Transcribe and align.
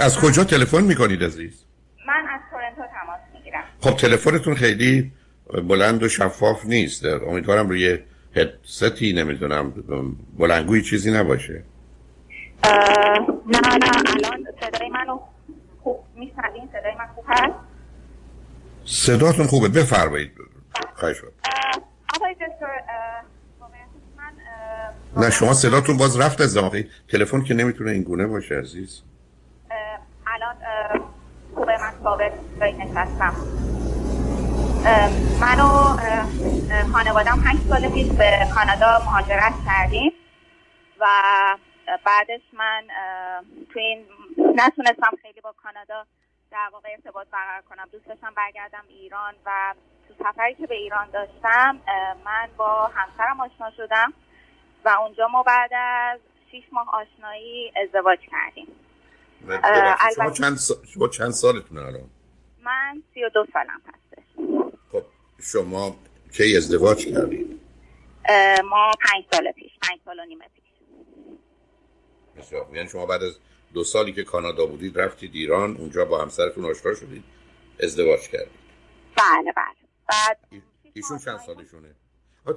از 0.00 0.18
کجا 0.18 0.44
تلفن 0.44 0.84
می‌کنید 0.84 1.24
عزیز؟ 1.24 1.64
من 2.06 2.26
از 2.30 2.40
تورنتو 2.50 2.92
تماس 2.92 3.20
می‌گیرم. 3.34 3.64
خب 3.80 3.96
تلفنتون 3.96 4.54
خیلی 4.54 5.12
بلند 5.68 6.02
و 6.02 6.08
شفاف 6.08 6.64
نیست. 6.66 7.04
امیدوارم 7.04 7.68
روی 7.68 7.98
هدستی 8.36 9.12
نمی‌دونم 9.12 9.72
بلنگوی 10.38 10.82
چیزی 10.82 11.10
نباشه. 11.12 11.62
نه 12.64 12.72
نه 13.46 13.90
الان 14.06 14.46
صدای 14.60 14.88
منو 14.88 15.20
خوب 15.82 16.04
میشنوین؟ 16.14 16.68
صدای 16.72 16.94
من 16.98 17.06
خوب 17.14 17.24
هست؟ 17.28 17.54
صداتون 18.84 19.46
خوبه. 19.46 19.68
بفرمایید. 19.68 20.32
خواهش 20.94 21.16
آقای 22.16 22.34
دکتر 22.34 22.80
نه 25.16 25.30
شما 25.30 25.54
صداتون 25.54 25.96
باز 25.96 26.20
رفت 26.20 26.40
از 26.40 26.58
تلفن 27.08 27.42
که 27.42 27.54
نمی‌تونه 27.54 27.90
این 27.90 28.02
گونه 28.02 28.26
باشه 28.26 28.54
عزیز. 28.54 29.02
الان 30.40 30.56
خوبه 31.54 31.78
من 31.78 31.92
ثابت 32.02 32.32
نشستم 32.60 33.34
من 35.40 35.60
و 35.60 35.96
خانوادم 36.92 37.42
هشت 37.44 37.62
سال 37.68 37.88
پیش 37.88 38.08
به 38.08 38.46
کانادا 38.54 39.04
مهاجرت 39.04 39.52
کردیم 39.66 40.12
و 41.00 41.06
بعدش 42.04 42.40
من 42.52 42.86
تو 43.72 43.78
این 43.78 44.06
نتونستم 44.38 45.10
خیلی 45.22 45.40
با 45.40 45.54
کانادا 45.62 46.06
در 46.50 46.68
واقع 46.72 46.88
ارتباط 46.92 47.26
برقرار 47.32 47.62
کنم. 47.62 47.88
دوست 47.92 48.06
داشتم 48.06 48.34
برگردم 48.36 48.84
ایران 48.88 49.34
و 49.46 49.74
تو 50.08 50.24
سفری 50.24 50.54
که 50.54 50.66
به 50.66 50.74
ایران 50.74 51.10
داشتم 51.10 51.80
من 52.24 52.48
با 52.56 52.90
همسرم 52.94 53.40
آشنا 53.40 53.70
شدم 53.70 54.12
و 54.84 54.88
اونجا 54.88 55.28
ما 55.28 55.42
بعد 55.42 55.70
از 55.74 56.20
شیش 56.50 56.64
ماه 56.72 56.90
آشنایی 56.94 57.72
ازدواج 57.82 58.18
کردیم. 58.20 58.66
شما 60.16 60.30
چند, 60.30 60.58
شما 60.94 61.08
چند 61.08 61.30
سالتونه 61.30 61.80
الان؟ 61.80 62.10
من 62.62 63.02
سی 63.14 63.24
و 63.24 63.28
دو 63.28 63.46
سالم 63.52 63.80
هستش. 63.86 64.24
خب 64.92 65.02
شما 65.42 65.96
کی 66.32 66.56
ازدواج 66.56 67.06
کردید؟ 67.06 67.60
ما 68.64 68.92
پنج 69.00 69.24
سال 69.32 69.52
پیش 69.52 69.72
پنج 69.82 70.00
سال 70.04 70.20
و 70.20 70.24
نیمه 70.24 70.44
پیش. 70.54 70.64
بسیار 72.36 72.66
یعنی 72.72 72.88
شما 72.88 73.06
بعد 73.06 73.22
از 73.22 73.38
دو 73.74 73.84
سالی 73.84 74.12
که 74.12 74.24
کانادا 74.24 74.66
بودید 74.66 75.00
رفتید 75.00 75.34
ایران 75.34 75.76
اونجا 75.76 76.04
با 76.04 76.22
همسرتون 76.22 76.64
آشنا 76.64 76.94
شدید 76.94 77.24
ازدواج 77.80 78.20
کردید. 78.20 78.60
بله 79.16 79.52
بله. 79.56 79.74
بعد 80.08 80.38
ایشون 80.92 81.18
چند 81.18 81.38
سالشونه؟ 81.38 81.94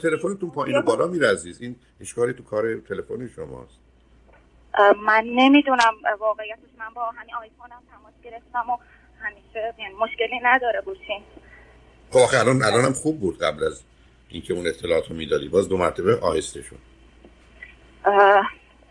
تلفنتون 0.02 0.52
پایین 0.52 0.78
و 0.78 0.82
بالا 0.82 1.08
میره 1.08 1.32
عزیز. 1.32 1.62
این 1.62 1.76
اشکالی 2.02 2.34
تو 2.34 2.44
کار 2.44 2.76
تلفن 2.76 3.28
شماست. 3.28 3.80
من 5.02 5.24
نمی‌دونم 5.26 5.94
واقعیتش. 6.20 6.60
من 6.78 6.94
با 6.94 7.12
همین 7.12 7.36
آیفونم 7.36 7.82
تماس 7.92 8.14
گرفتم 8.24 8.70
و 8.70 8.78
همیشه 9.20 9.74
یعنی 9.80 9.94
مشکلی 9.94 10.40
نداره 10.44 10.82
گوشین 10.82 11.24
خب 12.12 12.20
آخه 12.20 12.40
الان 12.40 12.64
الانم 12.64 12.94
خوب 12.94 13.20
بود 13.20 13.40
قبل 13.40 13.64
از 13.64 13.84
اینکه 14.30 14.54
اون 14.54 14.68
اطلاعات 14.68 15.10
رو 15.10 15.16
می‌دادی. 15.16 15.50
باز 15.50 15.70
دو 15.70 15.78
مرتبه 15.78 16.20
آهسته 16.20 16.62
شد 16.62 16.80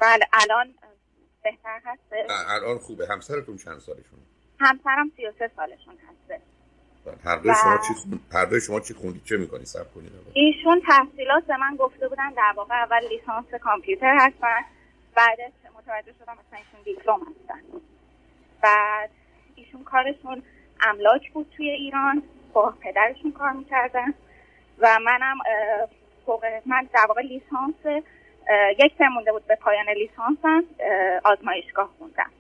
بله 0.00 0.24
الان 0.33 0.74
بهتر 1.44 1.80
هست 1.84 2.02
الان 2.48 2.78
خوبه. 2.78 3.06
همسرتون 3.11 3.56
چند 3.56 3.78
سالشونه 3.78 4.22
همسرم 4.61 5.12
33 5.17 5.50
سالشون 5.56 5.94
هسته. 5.94 6.41
بله، 7.06 7.17
هر 7.24 7.36
دوی 7.36 7.55
شما 7.62 7.78
چی 7.89 7.94
خون... 7.94 8.20
هر 8.33 8.44
دوی 8.44 8.61
شما 8.61 8.80
چی 8.80 8.94
خوندید 8.94 9.24
چه 9.24 9.36
می‌کنی؟ 9.36 9.64
سب 9.64 9.94
کنید 9.94 10.12
ایشون 10.33 10.83
تحصیلات 10.86 11.44
به 11.44 11.56
من 11.56 11.77
گفته 11.77 12.08
بودن 12.08 12.33
در 12.36 12.52
واقع 12.56 12.74
اول 12.74 13.08
لیسانس 13.08 13.46
کامپیوتر 13.61 14.17
هستن 14.20 14.61
بعدش 15.14 15.52
متوجه 15.83 16.12
شدم 16.19 16.33
مثلا 16.33 16.58
ایشون 16.58 16.83
دیپلم 16.84 17.20
هستن. 17.20 17.61
بعد 18.62 19.11
ایشون 19.55 19.84
کارشون 19.84 20.42
املاک 20.86 21.33
بود 21.33 21.52
توی 21.56 21.70
ایران 21.70 22.22
با 22.52 22.74
پدرشون 22.80 23.33
کار 23.33 23.52
می‌کردن 23.52 24.14
و 24.78 24.98
منم 25.05 25.39
فوق 26.27 26.44
من 26.67 26.89
در 26.95 27.07
واقع 27.08 27.23
لیسانس 27.23 28.02
یک 28.79 28.92
سر 28.98 29.08
مونده 29.08 29.33
بود 29.33 29.46
به 29.46 29.57
پایان 29.57 29.89
لیسانسم 29.89 30.64
آزمایشگاه 31.24 31.90
خوندم 31.98 32.30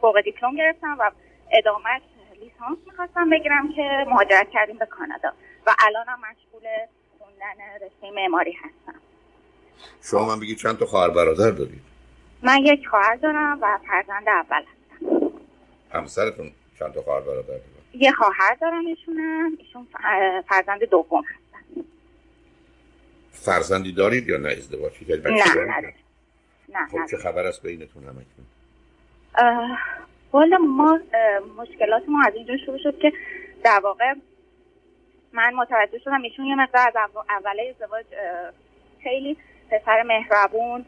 فوق 0.00 0.20
دیپلم 0.20 0.56
گرفتم 0.56 0.96
و 1.00 1.10
ادامه 1.52 2.00
لیسانس 2.40 2.78
می‌خواستم 2.86 3.30
بگیرم 3.30 3.72
که 3.72 4.04
مهاجرت 4.06 4.50
کردیم 4.50 4.78
به 4.78 4.86
کانادا 4.86 5.32
و 5.66 5.74
الانم 5.78 6.18
مشغول 6.18 6.68
خوندن 7.18 7.86
رشته 7.86 8.10
معماری 8.10 8.52
هستم. 8.52 9.00
شما 10.02 10.26
من 10.26 10.40
بگید 10.40 10.58
چند 10.58 10.78
تا 10.78 10.86
خواهر 10.86 11.10
برادر 11.10 11.50
دارید؟ 11.50 11.93
من 12.44 12.64
یک 12.64 12.86
خواهر 12.86 13.14
دارم 13.14 13.58
و 13.62 13.78
فرزند 13.86 14.28
اول 14.28 14.62
هستم. 14.62 15.30
همسرتون 15.92 16.50
چند 16.78 16.92
تا 16.92 17.02
خواهر 17.02 17.20
برادر 17.20 17.54
یه 17.94 18.12
خواهر 18.12 18.54
دارم 18.60 18.86
ایشونم. 18.86 19.52
ایشون 19.58 19.86
فرزند 20.48 20.84
دوم 20.84 21.24
هستن. 21.24 21.84
فرزندی 23.30 23.92
دارید 23.92 24.28
یا 24.28 24.36
نه 24.36 24.48
ازدواج؟ 24.48 24.92
کردید 24.92 25.26
نه 25.26 25.64
نه 25.64 25.94
نه 26.68 26.86
خب 26.90 27.06
چه 27.10 27.16
خبر 27.16 27.46
است 27.46 27.62
بینتون 27.62 28.02
همکنون؟ 28.02 28.46
والا 30.32 30.58
ما 30.58 31.00
مشکلات 31.56 32.02
ما 32.08 32.22
از 32.26 32.34
اینجا 32.34 32.56
شروع 32.66 32.78
شد 32.78 32.98
که 32.98 33.12
در 33.64 33.80
واقع 33.84 34.14
من 35.32 35.54
متوجه 35.54 35.98
شدم 35.98 36.22
ایشون 36.22 36.44
یه 36.44 36.54
مقدار 36.54 36.88
از 36.88 37.10
اوله 37.28 37.74
ازدواج 37.74 38.04
خیلی 39.02 39.36
پسر 39.70 40.02
مهربون 40.02 40.84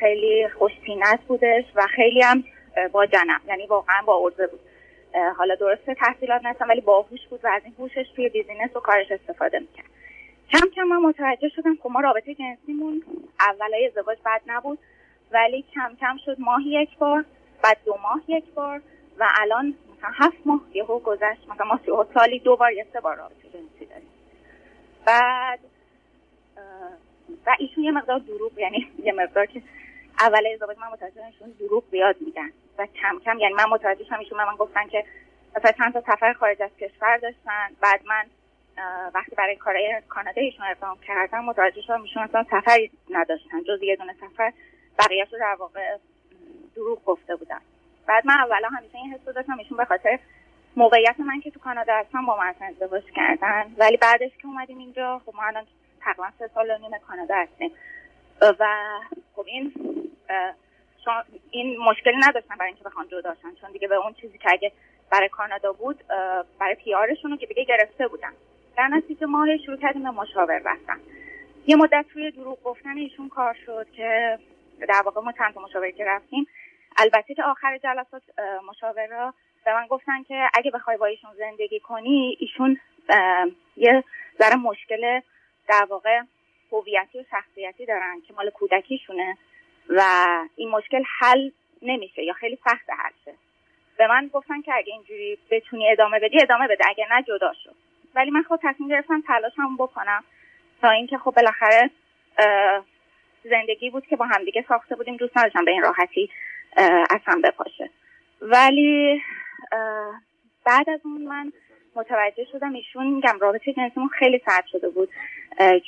خیلی 0.00 0.48
خوشتینت 0.48 1.20
بودش 1.28 1.64
و 1.74 1.86
خیلی 1.86 2.22
هم 2.22 2.44
با 2.92 3.06
جنم 3.06 3.40
یعنی 3.48 3.66
واقعا 3.66 4.02
با 4.02 4.26
عرضه 4.26 4.46
بود. 4.46 4.60
حالا 5.36 5.54
درسته 5.54 5.94
تحصیلات 5.94 6.44
نستم 6.44 6.68
ولی 6.68 6.80
باهوش 6.80 7.20
بود 7.30 7.44
و 7.44 7.48
از 7.48 7.62
این 7.64 7.74
هوشش 7.78 8.10
توی 8.16 8.28
بیزینس 8.28 8.76
و 8.76 8.80
کارش 8.80 9.12
استفاده 9.12 9.58
می‌کرد. 9.58 9.86
کم 10.52 10.68
کم 10.76 10.82
من 10.82 10.96
متوجه 10.96 11.48
شدم 11.48 11.76
که 11.76 11.88
ما 11.88 12.00
رابطه 12.00 12.34
جنسیمون 12.34 13.02
اولای 13.40 13.86
ازدواج 13.86 14.18
بد 14.26 14.40
نبود 14.46 14.78
ولی 15.32 15.64
کم 15.74 15.96
کم 16.00 16.16
شد 16.24 16.36
ماهی 16.38 16.82
یک 16.82 16.98
بار 16.98 17.24
بعد 17.62 17.76
دو 17.84 17.98
ماه 18.02 18.20
یک 18.28 18.44
بار 18.44 18.80
و 19.18 19.28
الان 19.40 19.74
مثلا 19.98 20.10
هفت 20.14 20.46
ماه 20.46 20.60
یهو 20.74 20.98
گذشت. 20.98 21.48
مثلا 21.48 21.66
ما 21.66 22.06
سالی 22.14 22.38
دو 22.38 22.56
بار 22.56 22.72
یا 22.72 22.84
سه 22.92 23.00
بار 23.00 23.16
رابطه 23.16 23.48
جنسی 23.48 23.86
داریم. 23.86 24.08
بعد 25.06 25.58
و 27.46 27.56
ایشون 27.58 27.84
یه 27.84 27.90
مقدار 27.90 28.18
دروغ 28.18 28.58
یعنی 28.58 28.88
یه 29.04 29.12
مقدار 29.12 29.46
که 29.46 29.62
اول 30.20 30.46
ازدواج 30.54 30.78
من 30.78 30.88
متوجه 30.88 31.26
ایشون 31.26 31.54
دروغ 31.60 31.84
زیاد 31.90 32.16
میدن 32.20 32.50
و 32.78 32.86
کم 32.86 33.18
کم 33.24 33.38
یعنی 33.38 33.54
من 33.54 33.64
متوجه 33.70 34.04
شدم 34.04 34.18
ایشون 34.18 34.38
من 34.38 34.56
گفتن 34.56 34.86
که 34.88 35.04
مثلا 35.56 35.72
چند 35.72 35.92
تا 35.92 36.00
سفر 36.00 36.32
خارج 36.32 36.62
از 36.62 36.70
کشور 36.80 37.16
داشتن 37.16 37.68
بعد 37.80 38.00
من 38.06 38.24
وقتی 39.14 39.36
برای 39.36 39.56
کارهای 39.56 40.02
کانادا 40.08 40.42
ایشون 40.42 40.66
اقدام 40.66 40.98
کردم 41.06 41.44
متوجه 41.44 41.82
شدم 41.82 42.02
ایشون 42.02 42.22
اصلا 42.22 42.44
سفری 42.50 42.90
نداشتن 43.10 43.62
جز 43.62 43.82
یه 43.82 43.96
دونه 43.96 44.12
سفر 44.12 44.52
بقیه‌اش 44.98 45.32
رو 45.32 45.38
در 45.38 45.56
واقع 45.58 45.96
دروغ 46.76 47.04
گفته 47.04 47.36
بودن. 47.36 47.60
بعد 48.06 48.26
من 48.26 48.34
اولا 48.40 48.68
همیشه 48.68 48.98
این 48.98 49.12
حس 49.12 49.34
داشتم 49.34 49.58
ایشون 49.58 49.76
به 49.78 49.84
خاطر 49.84 50.18
موقعیت 50.76 51.20
من 51.20 51.40
که 51.40 51.50
تو 51.50 51.60
کانادا 51.60 51.92
هستم 51.94 52.26
با 52.26 52.36
من 52.36 52.54
ازدواج 52.60 53.02
کردن 53.16 53.64
ولی 53.78 53.96
بعدش 53.96 54.30
که 54.42 54.46
اومدیم 54.46 54.78
اینجا 54.78 55.20
خب 55.26 55.34
ما 55.34 55.42
الان 55.42 55.66
تقریبا 56.04 56.30
سه 56.38 56.50
سال 56.54 56.70
و 56.70 56.78
نیم 56.78 56.98
کانادا 57.08 57.34
هستیم. 57.34 57.72
و 58.60 58.66
خب 59.36 59.44
این 59.46 59.72
این 61.50 61.78
مشکلی 61.78 62.16
نداشتن 62.16 62.56
برای 62.56 62.68
اینکه 62.68 62.84
بخوان 62.84 63.08
جداشن 63.08 63.54
چون 63.60 63.72
دیگه 63.72 63.88
به 63.88 63.94
اون 63.94 64.12
چیزی 64.12 64.38
که 64.38 64.48
اگه 64.52 64.72
برای 65.10 65.28
کانادا 65.28 65.72
بود 65.72 66.04
برای 66.58 66.74
پیارشون 66.74 67.36
که 67.36 67.46
دیگه 67.46 67.64
گرفته 67.64 68.08
بودن. 68.08 68.32
در 68.76 68.88
نتیجه 68.88 69.26
ما 69.26 69.46
شروع 69.66 69.76
کردیم 69.76 70.02
به 70.02 70.10
مشاور 70.10 70.58
رفتن. 70.58 71.00
یه 71.66 71.76
مدت 71.76 72.06
روی 72.14 72.30
دروغ 72.30 72.62
گفتن 72.62 72.96
ایشون 72.98 73.28
کار 73.28 73.56
شد 73.66 73.86
که 73.96 74.38
در 74.88 75.02
واقع 75.04 75.20
ما 75.20 75.32
چند 75.32 75.58
مشاوری 75.58 75.92
که 75.92 76.04
رفتیم. 76.04 76.46
البته 76.96 77.34
که 77.34 77.42
آخر 77.42 77.78
جلسات 77.78 78.22
مشاوره 78.68 79.32
به 79.64 79.74
من 79.74 79.86
گفتن 79.86 80.22
که 80.22 80.48
اگه 80.54 80.70
بخوای 80.70 80.96
با 80.96 81.06
ایشون 81.06 81.30
زندگی 81.38 81.80
کنی 81.80 82.36
ایشون 82.40 82.80
یه 83.76 84.04
ذره 84.38 84.56
مشکل 84.56 85.20
در 85.68 85.86
واقع 85.90 86.20
هویتی 86.72 87.18
و 87.18 87.24
شخصیتی 87.30 87.86
دارن 87.86 88.20
که 88.28 88.34
مال 88.34 88.50
کودکیشونه 88.50 89.36
و 89.88 90.02
این 90.56 90.70
مشکل 90.70 91.02
حل 91.18 91.50
نمیشه 91.82 92.22
یا 92.22 92.32
خیلی 92.32 92.58
سخت 92.64 92.90
حل 92.90 93.12
شه. 93.24 93.34
به 93.98 94.06
من 94.06 94.30
گفتن 94.32 94.62
که 94.62 94.74
اگه 94.74 94.92
اینجوری 94.92 95.38
بتونی 95.50 95.90
ادامه 95.90 96.18
بدی 96.18 96.42
ادامه 96.42 96.68
بده. 96.68 96.84
اگه 96.88 97.06
نه 97.10 97.22
جدا 97.22 97.52
شو. 97.64 97.70
ولی 98.14 98.30
من 98.30 98.42
خود 98.42 98.60
تصمیم 98.62 98.88
گرفتم 98.88 99.22
تلاشم 99.26 99.76
بکنم 99.76 100.24
تا 100.82 100.90
اینکه 100.90 101.18
خب 101.18 101.30
بالاخره 101.30 101.90
زندگی 103.44 103.90
بود 103.90 104.06
که 104.06 104.16
با 104.16 104.24
همدیگه 104.24 104.64
ساخته 104.68 104.96
بودیم. 104.96 105.16
دوست 105.16 105.38
نداشتم 105.38 105.64
به 105.64 105.70
این 105.70 105.82
راحتی 105.82 106.30
اصلا 107.10 107.40
بپاشه. 107.44 107.90
ولی 108.40 109.22
بعد 110.64 110.90
از 110.90 111.00
اون 111.04 111.22
من 111.22 111.52
متوجه 111.96 112.44
شدم 112.52 112.72
ایشون 112.72 113.06
میگم 113.14 113.38
رابطه 113.40 113.72
جنسیمون 113.72 114.08
خیلی 114.18 114.40
سرد 114.46 114.64
شده 114.72 114.88
بود. 114.88 115.08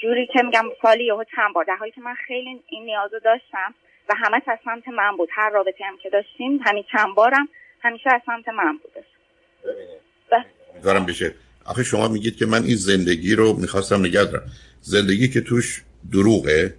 جوری 0.02 0.26
که 0.32 0.43
میگم 0.43 0.64
سالی 0.82 1.05
یهو 1.05 1.25
چند 1.37 1.55
بار 1.55 1.64
در 1.64 1.76
حالی 1.76 1.91
که 1.91 2.00
من 2.00 2.14
خیلی 2.26 2.61
این 2.69 2.85
نیازو 2.85 3.19
داشتم 3.25 3.75
و 4.08 4.14
همه 4.17 4.43
از 4.47 4.58
سمت 4.64 4.88
من 4.88 5.17
بود. 5.17 5.29
هر 5.32 5.50
رابطه 5.50 5.85
هم 5.85 5.97
که 6.02 6.11
داشتیم 6.11 6.61
همین 6.64 6.85
چند 6.93 7.14
بارم 7.14 7.49
همیشه 7.81 8.11
از 8.14 8.20
سمت 8.26 8.49
من 8.49 8.79
بوده 8.82 9.05
دارم 10.82 11.06
بشه. 11.06 11.35
آخه 11.67 11.85
شما 11.85 12.08
میگید 12.08 12.37
که 12.37 12.46
من 12.46 12.62
این 12.62 12.76
زندگی 12.76 13.35
رو 13.35 13.53
می‌خواستم 13.53 14.00
نگه 14.00 14.25
دارم. 14.25 14.50
زندگی 14.81 15.29
که 15.29 15.41
توش 15.41 15.82
دروغه 16.12 16.75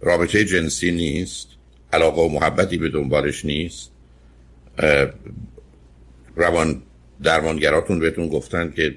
رابطه 0.00 0.44
جنسی 0.44 0.92
نیست 0.92 1.48
علاقه 1.92 2.22
و 2.22 2.28
محبتی 2.28 2.78
به 2.78 2.88
دنبالش 2.88 3.44
نیست 3.44 3.92
روان 6.36 6.82
درمانگراتون 7.22 7.98
بهتون 8.00 8.28
گفتن 8.28 8.72
که 8.76 8.94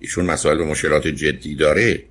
ایشون 0.00 0.26
مسائل 0.26 0.60
و 0.60 0.64
مشکلات 0.64 1.06
جدی 1.06 1.54
داره. 1.54 2.02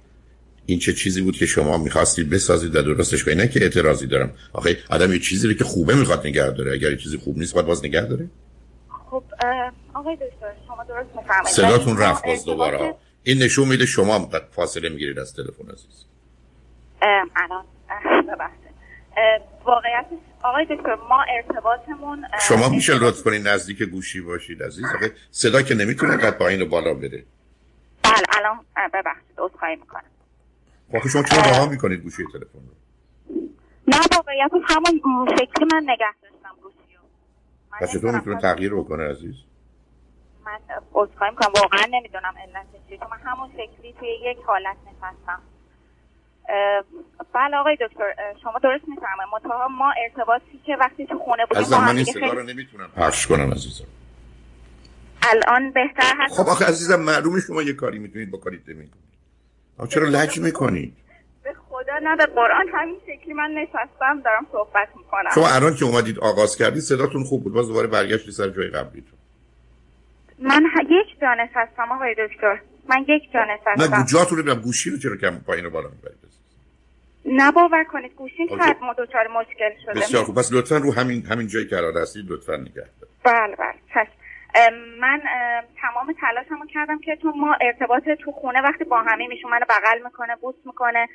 این 0.65 0.79
چه 0.79 0.93
چیزی 0.93 1.21
بود 1.21 1.37
که 1.37 1.45
شما 1.45 1.77
می‌خواستید 1.77 2.29
بسازید 2.29 2.75
و 2.75 2.81
درستش 2.81 3.23
کنید؟ 3.23 3.37
نه 3.37 3.47
که 3.47 3.61
اعتراضی 3.61 4.07
دارم. 4.07 4.33
آخه 4.53 4.77
آدم 4.89 5.13
یه 5.13 5.19
چیزی 5.19 5.47
رو 5.47 5.53
که 5.53 5.63
خوبه 5.63 5.95
می‌خواد 5.95 6.27
نگه 6.27 6.49
داره. 6.51 6.73
اگر 6.73 6.91
یه 6.91 6.97
چیزی 6.97 7.17
خوب 7.17 7.37
نیست 7.37 7.53
باید 7.53 7.67
باز 7.67 7.85
نگه 7.85 8.01
داره. 8.01 8.29
خب 9.11 9.23
آقای 9.93 10.15
دکتر 10.15 10.53
شما 10.67 10.83
درست 10.83 11.15
میفرمایید. 11.15 11.55
صداتون 11.55 11.97
رفت 11.97 12.25
باز 12.25 12.45
دوباره. 12.45 12.95
این 13.23 13.43
نشون 13.43 13.67
میده 13.67 13.85
شما 13.85 14.29
فاصله 14.51 14.89
می‌گیرید 14.89 15.19
از 15.19 15.35
تلفن 15.35 15.71
عزیز. 15.73 16.05
الان. 17.35 17.65
واقعیت 19.65 20.05
آقای 20.45 20.65
دکتر 20.65 20.95
ما 20.95 21.25
ارتباطمون 21.29 22.25
شما 22.47 22.69
میشه 22.69 22.93
لطف 22.93 23.23
کنید 23.23 23.47
نزدیک 23.47 23.83
گوشی 23.83 24.21
باشید 24.21 24.63
عزیز. 24.63 24.85
آقای 24.95 25.11
صدا 25.31 25.61
که 25.61 25.75
نمی‌تونه 25.75 26.17
قد 26.17 26.37
پایین 26.37 26.61
و 26.61 26.65
بالا 26.65 26.93
بره. 26.93 27.25
بله 28.03 28.23
الان 28.37 28.65
ببخشید 28.93 29.35
عذرخواهی 29.37 29.75
می‌کنم. 29.75 30.03
واقعا 30.93 31.09
شما 31.09 31.23
چرا 31.23 31.41
رها 31.41 31.65
می‌کنید 31.65 31.99
گوشی 31.99 32.23
تلفن 32.33 32.59
رو؟ 32.59 32.75
نه 33.87 33.97
واقعیت 34.15 34.51
همون 34.67 35.27
شکلی 35.29 35.65
من 35.73 35.83
نگه 35.83 36.13
داشتم 36.21 36.55
گوشی 36.63 36.97
رو. 37.81 37.87
چطور 37.87 38.15
می‌تونه 38.15 38.41
تغییر 38.41 38.73
بکنه 38.75 39.09
عزیز؟ 39.09 39.35
من 40.45 40.59
عذرخواهی 40.93 41.31
می‌کنم 41.31 41.53
واقعا 41.61 41.85
نمی‌دونم 41.91 42.33
علتش 42.37 42.89
چیه 42.89 42.99
من 43.11 43.17
همون 43.31 43.49
شکلی 43.51 43.93
توی 43.99 44.09
یک 44.09 44.37
حالت 44.47 44.77
نشستم. 44.87 45.41
بله 47.33 47.57
آقای 47.57 47.75
دکتر 47.75 48.13
شما 48.43 48.59
درست 48.63 48.83
میفرمایید. 48.87 49.33
متها 49.33 49.67
ما 49.67 49.93
ارتباطی 50.03 50.59
که 50.65 50.75
وقتی 50.79 51.05
تو 51.05 51.19
خونه 51.19 51.45
بودیم 51.45 51.63
از 51.63 51.73
من 51.73 51.95
این 51.95 52.05
صدا 52.05 52.33
رو 52.33 52.43
نمی‌تونم 52.43 52.89
پخش 52.95 53.27
کنم 53.27 53.51
عزیزم. 53.51 53.85
الان 55.21 55.71
بهتر 55.71 56.13
هست؟ 56.19 56.33
خب 56.33 56.49
آخه 56.49 56.65
عزیزم 56.65 56.99
معلومه 56.99 57.39
شما 57.39 57.61
یه 57.61 57.73
کاری 57.73 57.99
می‌تونید 57.99 58.31
بکنید 58.31 58.61
نمی‌کنید 58.67 59.05
چرا 59.89 60.07
لج 60.07 60.39
می‌کنید؟ 60.39 60.93
به 61.43 61.53
خدا 61.69 61.99
نه 62.03 62.15
به 62.15 62.25
قرآن 62.25 62.67
همین 62.73 62.95
شکلی 63.07 63.33
من 63.33 63.51
نشستم 63.51 64.21
دارم 64.25 64.47
صحبت 64.51 64.87
می‌کنم. 64.97 65.29
شما 65.35 65.47
الان 65.47 65.75
که 65.75 65.85
اومدید 65.85 66.19
آغاز 66.19 66.57
کردید 66.57 66.81
صداتون 66.81 67.23
خوب 67.23 67.43
بود. 67.43 67.53
باز 67.53 67.67
دوباره 67.67 67.87
برگشتی 67.87 68.31
سر 68.31 68.49
جای 68.49 68.67
قبلیتون. 68.67 69.19
من 70.39 70.63
یک 70.89 71.19
جا 71.21 71.33
نشستم 71.33 71.91
آقای 71.91 72.15
دکتر. 72.19 72.61
من 72.89 73.05
یک 73.07 73.31
جا 73.33 73.39
نشستم. 73.43 73.95
نه 73.95 74.05
جاتون 74.05 74.37
رو 74.37 74.55
گوشی 74.55 74.89
رو 74.89 74.97
چرا 74.97 75.15
کم 75.15 75.39
پایین 75.39 75.65
رو 75.65 75.71
بالا 75.71 75.89
می‌برید؟ 75.89 76.34
نه 77.25 77.51
باور 77.51 77.83
کنید 77.83 78.15
گوشین 78.15 78.47
شاید 78.47 78.77
ما 78.81 78.93
دوچار 78.93 79.27
مشکل 79.27 79.69
شده. 79.85 79.93
بسیار 79.93 80.23
خوب. 80.23 80.35
پس 80.35 80.53
لطفا 80.53 80.77
رو 80.77 80.93
همین 80.93 81.25
همین 81.25 81.47
جایی 81.47 81.67
که 81.67 81.77
الان 81.77 81.97
هستید 81.97 82.31
لطفا 82.31 82.55
نگه 82.55 82.85
بله 83.23 83.55
بله. 83.55 83.73
چشم. 83.93 84.11
من 84.99 85.21
تمام 85.81 86.15
تلاشمو 86.21 86.65
کردم 86.73 86.99
که 86.99 87.15
تو 87.21 87.31
ما 87.31 87.55
ارتباط 87.61 88.03
تو 88.23 88.31
خونه 88.31 88.61
وقتی 88.61 88.83
با 88.83 89.01
همه 89.01 89.27
میشون 89.27 89.51
منو 89.51 89.65
بغل 89.69 90.03
می‌کنه 90.03 90.35
بوس 90.41 90.55
می‌کنه 90.65 91.07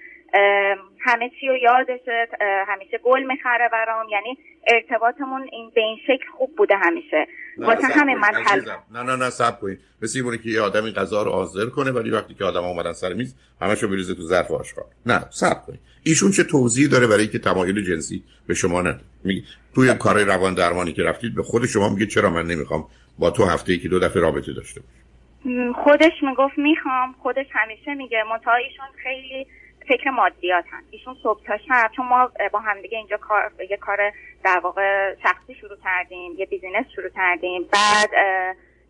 همه 1.01 1.31
چی 1.41 1.49
رو 1.49 1.57
یادشه 1.57 2.29
همیشه 2.69 2.99
گل 3.05 3.23
می‌خره 3.23 3.69
برام. 3.73 4.09
یعنی 4.09 4.39
ارتباطمون 4.67 5.49
این 5.53 5.71
به 5.75 5.81
این 5.81 5.99
شکل 6.07 6.27
خوب 6.39 6.57
بوده 6.57 6.77
همیشه. 6.77 7.27
واسه 7.59 7.87
همین 7.87 8.19
من 8.19 8.33
تل... 8.47 8.61
نه 8.91 9.03
نه 9.03 9.17
نه 9.17 9.31
سب 9.31 9.61
کنید 9.61 9.81
مثل 10.03 10.37
که 10.37 10.49
یه 10.51 10.61
آدمی 10.61 10.93
غذا 10.93 11.23
رو 11.23 11.31
حاضر 11.31 11.67
کنه 11.67 11.91
ولی 11.91 12.11
وقتی 12.11 12.35
که 12.35 12.45
آدم 12.45 12.65
اومدن 12.65 12.93
سر 12.93 13.13
میز 13.13 13.35
همشو 13.61 13.89
بریزه 13.89 14.15
تو 14.15 14.23
ظرف 14.23 14.51
آشغال. 14.51 14.85
نه 15.07 15.25
سب 15.31 15.63
کنید 15.67 15.81
ایشون 16.03 16.31
چه 16.31 16.45
توضیحی 16.45 16.89
داره 16.89 17.07
برای 17.07 17.21
اینکه 17.21 17.39
تمایل 17.39 17.85
جنسی 17.85 18.25
به 18.47 18.55
شما 18.55 18.81
نداره؟ 18.81 19.05
میگه 19.25 19.43
توی 19.75 19.95
کار 19.95 20.25
روان 20.25 20.55
درمانی 20.55 20.93
که 20.93 21.03
رفتید 21.03 21.35
به 21.35 21.43
خود 21.43 21.67
شما 21.67 21.89
میگه 21.89 22.07
چرا 22.07 22.31
من 22.31 22.47
نمی‌خوام 22.47 22.87
با 23.21 23.31
تو 23.31 23.45
هفته 23.45 23.73
ای 23.73 23.79
که 23.79 23.89
دو 23.89 23.99
دفعه 23.99 24.23
رابطه 24.23 24.53
داشته 24.53 24.81
باشه 24.81 25.73
خودش 25.73 26.13
می‌گفت 26.23 26.59
می‌خوام. 26.59 27.13
خودش 27.23 27.47
همیشه 27.53 27.95
میگه. 27.95 28.23
منتها 28.23 28.55
ایشون 28.55 28.87
خیلی 29.03 29.47
فکر 29.89 30.11
مادیات 30.11 30.65
هم 30.71 30.83
ایشون 30.91 31.17
صبح 31.23 31.45
تا 31.45 31.59
شب 31.59 31.91
چون 31.97 32.07
ما 32.07 32.31
با 32.53 32.59
همدیگه 32.59 32.99
اینجا 32.99 33.17
کار 33.17 33.53
یه 33.71 33.77
کار 33.77 34.13
در 34.45 34.61
واقع 34.63 35.15
شخصی 35.23 35.55
شروع 35.55 35.77
کردیم 35.85 36.33
یه 36.39 36.47
بیزینس 36.47 36.87
شروع 36.97 37.09
کردیم. 37.09 37.63
بعد 37.63 38.11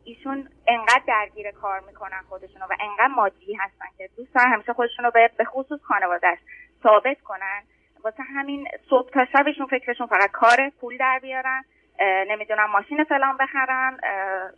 ایشون 0.04 0.48
انقدر 0.68 1.02
درگیر 1.06 1.50
کار 1.50 1.80
می‌کنن 1.86 2.20
خودشونو 2.28 2.64
و 2.64 2.74
انقدر 2.80 3.14
مادی 3.16 3.54
هستن 3.54 3.86
که 3.98 4.08
دوست 4.16 4.34
دارن 4.34 4.52
همیشه 4.52 4.72
خودشونو 4.72 5.10
به 5.10 5.44
خصوص 5.44 5.80
خانوادهش 5.82 6.38
ثابت 6.82 7.20
کنن. 7.20 7.62
واسه 8.04 8.22
همین 8.22 8.68
صبح 8.90 9.10
تا 9.10 9.26
شبشون 9.32 9.66
فکرشون 9.66 10.06
فقط 10.06 10.30
کار 10.30 10.70
پول 10.80 10.96
در 10.96 11.18
بیارن. 11.22 11.64
نمی‌دونم 12.28 12.70
ماشین 12.72 13.04
فلان 13.04 13.36
بخرن 13.40 13.98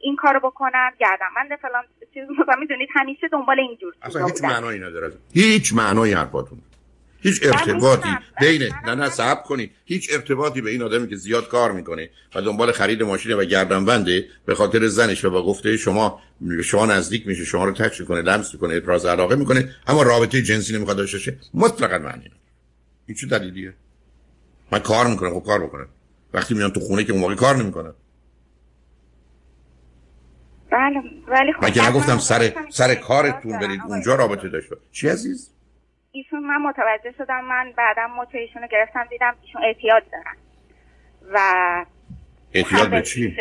این 0.00 0.16
کارو 0.16 0.40
بکنن 0.40 0.90
گردنبند 0.98 1.60
فلان 1.62 1.84
چیز 2.14 2.22
مثلا 2.22 2.56
می‌دونید 2.60 2.88
همیشه 2.94 3.28
دنبال 3.28 3.60
این 3.60 3.78
جور 3.80 3.94
اصلا 4.02 4.26
هیچ 4.26 4.44
معنایی 4.44 4.80
نداره. 4.80 5.12
هیچ 5.34 5.74
معنایی 5.74 6.12
حرفاتون. 6.12 6.58
هیچ 7.24 7.40
ارتباطی. 7.46 8.08
بین 8.40 8.62
نه 8.86 8.94
نه 8.94 9.10
صبر 9.10 9.42
کنید 9.42 9.70
هیچ 9.84 10.12
ارتباطی 10.12 10.60
به 10.60 10.70
این 10.70 10.82
آدمی 10.82 11.08
که 11.08 11.16
زیاد 11.16 11.48
کار 11.48 11.72
می‌کنه 11.72 12.10
و 12.34 12.42
دنبال 12.42 12.72
خرید 12.72 13.02
ماشین 13.02 13.32
و 13.32 13.44
گردنبنده 13.44 14.24
به 14.46 14.54
خاطر 14.54 14.86
زنش 14.86 15.24
و 15.24 15.30
با 15.30 15.46
گفته 15.46 15.76
شما 15.76 16.20
شما 16.64 16.86
نزدیک 16.86 17.26
میشه 17.26 17.44
شما 17.44 17.64
رو 17.64 17.72
تچ 17.72 18.02
کنه 18.02 18.22
لمس 18.22 18.56
کنه 18.56 18.74
ابراز 18.74 19.06
علاقه 19.06 19.36
می‌کنه 19.36 19.68
اما 19.86 20.02
رابطه 20.02 20.42
جنسی 20.42 20.76
نمی‌خواد 20.76 20.96
داشته 20.96 21.16
باشه 21.18 21.36
مطلقا 21.54 21.98
معنی 21.98 22.24
نداره. 22.24 22.40
این 23.06 23.16
چه 23.16 23.26
دلیلیه؟ 23.26 23.74
من 24.72 24.78
کار 24.78 25.06
می‌کنم 25.06 25.40
خب 25.40 25.46
کار 25.46 25.62
بکنم. 25.66 25.88
وقتی 26.34 26.54
میان 26.54 26.70
تو 26.70 26.80
خونه 26.80 27.04
که 27.04 27.12
اون 27.12 27.20
موقع 27.20 27.34
کار 27.34 27.56
نمی‌کنن. 27.56 27.94
بله 30.70 31.02
ولی 31.28 31.52
خب 31.52 31.64
من 31.64 31.88
نگفتم 31.88 32.18
سر 32.18 32.52
سر 32.70 32.94
کارتون 32.94 33.58
برید 33.58 33.80
اونجا 33.88 34.14
رابطه 34.14 34.48
داشته 34.48 34.76
چی 34.92 35.08
عزیز؟ 35.08 35.54
ایشون 36.12 36.44
من 36.44 36.56
متوجه 36.56 37.12
شدم 37.18 37.44
من 37.44 37.72
بعدم 37.76 38.10
موچه 38.16 38.38
ایشونو 38.38 38.66
گرفتم 38.66 39.04
دیدم 39.10 39.34
ایشون 39.42 39.62
اعتیاد 39.64 40.02
دارن. 40.12 40.36
و 41.32 41.84
اعتیاد 42.52 42.90
به 42.90 43.02
چی؟ 43.02 43.36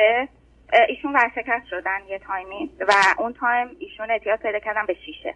ایشون 0.89 1.13
ورشکست 1.13 1.67
شدن 1.69 1.99
یه 2.09 2.19
تایمی 2.19 2.71
و 2.87 2.93
اون 3.17 3.33
تایم 3.33 3.67
ایشون 3.79 4.11
اعتیاد 4.11 4.39
پیدا 4.39 4.59
کردم 4.59 4.85
به 4.87 4.95
شیشه. 5.05 5.35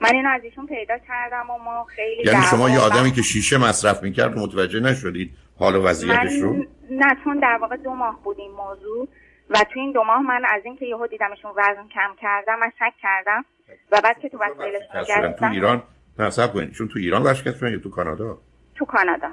من 0.00 0.10
اینو 0.14 0.28
از 0.28 0.44
ایشون 0.44 0.66
پیدا 0.66 0.98
کردم 0.98 1.50
و 1.50 1.58
ما 1.58 1.84
خیلی 1.84 2.22
یعنی 2.26 2.44
شما 2.50 2.70
یه 2.70 2.78
آدمی 2.78 3.12
که 3.12 3.22
شیشه 3.22 3.58
مصرف 3.58 4.02
می‌کرد 4.02 4.38
متوجه 4.38 4.80
نشدید 4.80 5.36
حال 5.58 5.76
و 5.76 5.82
وضعیتش 5.82 6.32
رو؟ 6.42 6.66
نه 6.90 7.16
چون 7.24 7.38
در 7.38 7.58
واقع 7.60 7.76
دو 7.76 7.90
ماه 7.90 8.20
بود 8.24 8.38
این 8.38 8.50
موضوع 8.50 9.08
و 9.50 9.58
تو 9.72 9.80
این 9.80 9.92
دو 9.92 10.02
ماه 10.02 10.22
من 10.22 10.42
از 10.44 10.62
اینکه 10.64 10.86
یهو 10.86 11.06
دیدمشون 11.06 11.50
وزن 11.50 11.88
کم 11.94 12.10
کردم 12.20 12.58
من 12.58 12.70
شک 12.78 12.92
کردم 13.02 13.44
و 13.92 14.00
بعد 14.04 14.18
که 14.18 14.28
تو 14.28 14.38
وسایلش 14.38 14.82
گشتم 14.94 15.32
تو 15.32 15.44
ایران 15.44 15.82
نه 16.18 16.30
صبر 16.30 16.52
کنید 16.52 16.72
چون 16.72 16.88
تو 16.88 16.98
ایران 16.98 17.22
ورشکست 17.22 17.62
یا 17.62 17.78
تو 17.78 17.90
کانادا؟ 17.90 18.38
تو 18.74 18.84
کانادا. 18.84 19.28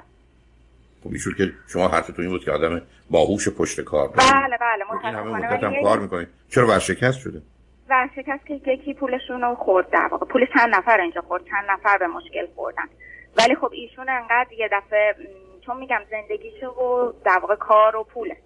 خب 1.04 1.12
ایشون 1.12 1.34
که 1.38 1.52
شما 1.68 1.88
حرفتون 1.88 2.24
این 2.24 2.34
بود 2.34 2.44
که 2.44 2.50
آدم 2.50 2.82
باهوش 3.10 3.48
پشت 3.48 3.80
کار 3.80 4.08
بله 4.08 4.58
بله 4.60 4.84
خب 4.84 5.06
این 5.06 5.14
همه 5.14 5.46
هم 5.56 5.82
کار 5.82 5.98
می‌کنید 5.98 6.28
چرا 6.48 6.66
ورشکست 6.66 7.18
شده؟ 7.18 7.42
ورشکست 7.88 8.46
که 8.46 8.72
یکی 8.72 8.94
پولشون 8.94 9.40
رو 9.40 9.54
خورد 9.54 9.90
در 9.90 10.08
واقع. 10.10 10.26
پول 10.26 10.46
چند 10.54 10.74
نفر 10.74 11.00
اینجا 11.00 11.20
خورد؟ 11.20 11.42
چند 11.44 11.70
نفر 11.70 11.98
به 11.98 12.06
مشکل 12.06 12.46
خوردن. 12.54 12.84
ولی 13.36 13.54
خب 13.54 13.70
ایشون 13.72 14.08
انقدر 14.08 14.52
یه 14.52 14.68
دفعه 14.72 15.14
چون 15.66 15.76
میگم 15.76 16.00
زندگیشو 16.10 16.66
و 16.66 17.12
در 17.24 17.38
واقع 17.38 17.54
کار 17.54 17.96
و 17.96 18.04
پوله. 18.04 18.36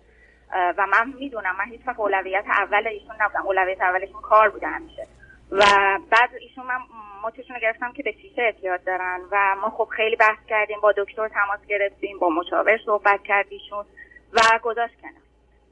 و 0.53 0.87
من 0.87 1.13
می‌دونم 1.19 1.57
من 1.57 1.65
هیچ 1.65 1.81
وقت 1.87 2.01
اولویت 2.01 2.45
اول 2.47 2.87
ایشون 2.87 3.17
نبودم. 3.21 3.47
اولویت 3.47 3.81
اولشون 3.81 4.21
کار 4.21 4.49
بوده 4.51 4.67
همیشه. 4.67 5.07
و 5.51 5.65
بعد 6.11 6.31
ایشون 6.41 6.67
من 6.67 6.79
مچشون 7.25 7.57
رو 7.57 7.63
گرفتم 7.63 7.93
که 7.93 8.03
به 8.03 8.13
شیشه 8.13 8.43
اعتیاد 8.43 8.85
دارن. 8.85 9.21
و 9.31 9.57
ما 9.61 9.71
خب 9.71 9.89
خیلی 9.97 10.17
بحث 10.17 10.39
کردیم 10.49 10.81
با 10.81 10.93
دکتر 10.97 11.29
تماس 11.29 11.61
گرفتیم 11.69 12.19
با 12.19 12.29
مشاور 12.29 12.79
صحبت 12.87 13.23
کردیشون 13.23 13.85
و 14.33 14.41
گذاشت 14.63 15.01
کنار. 15.01 15.23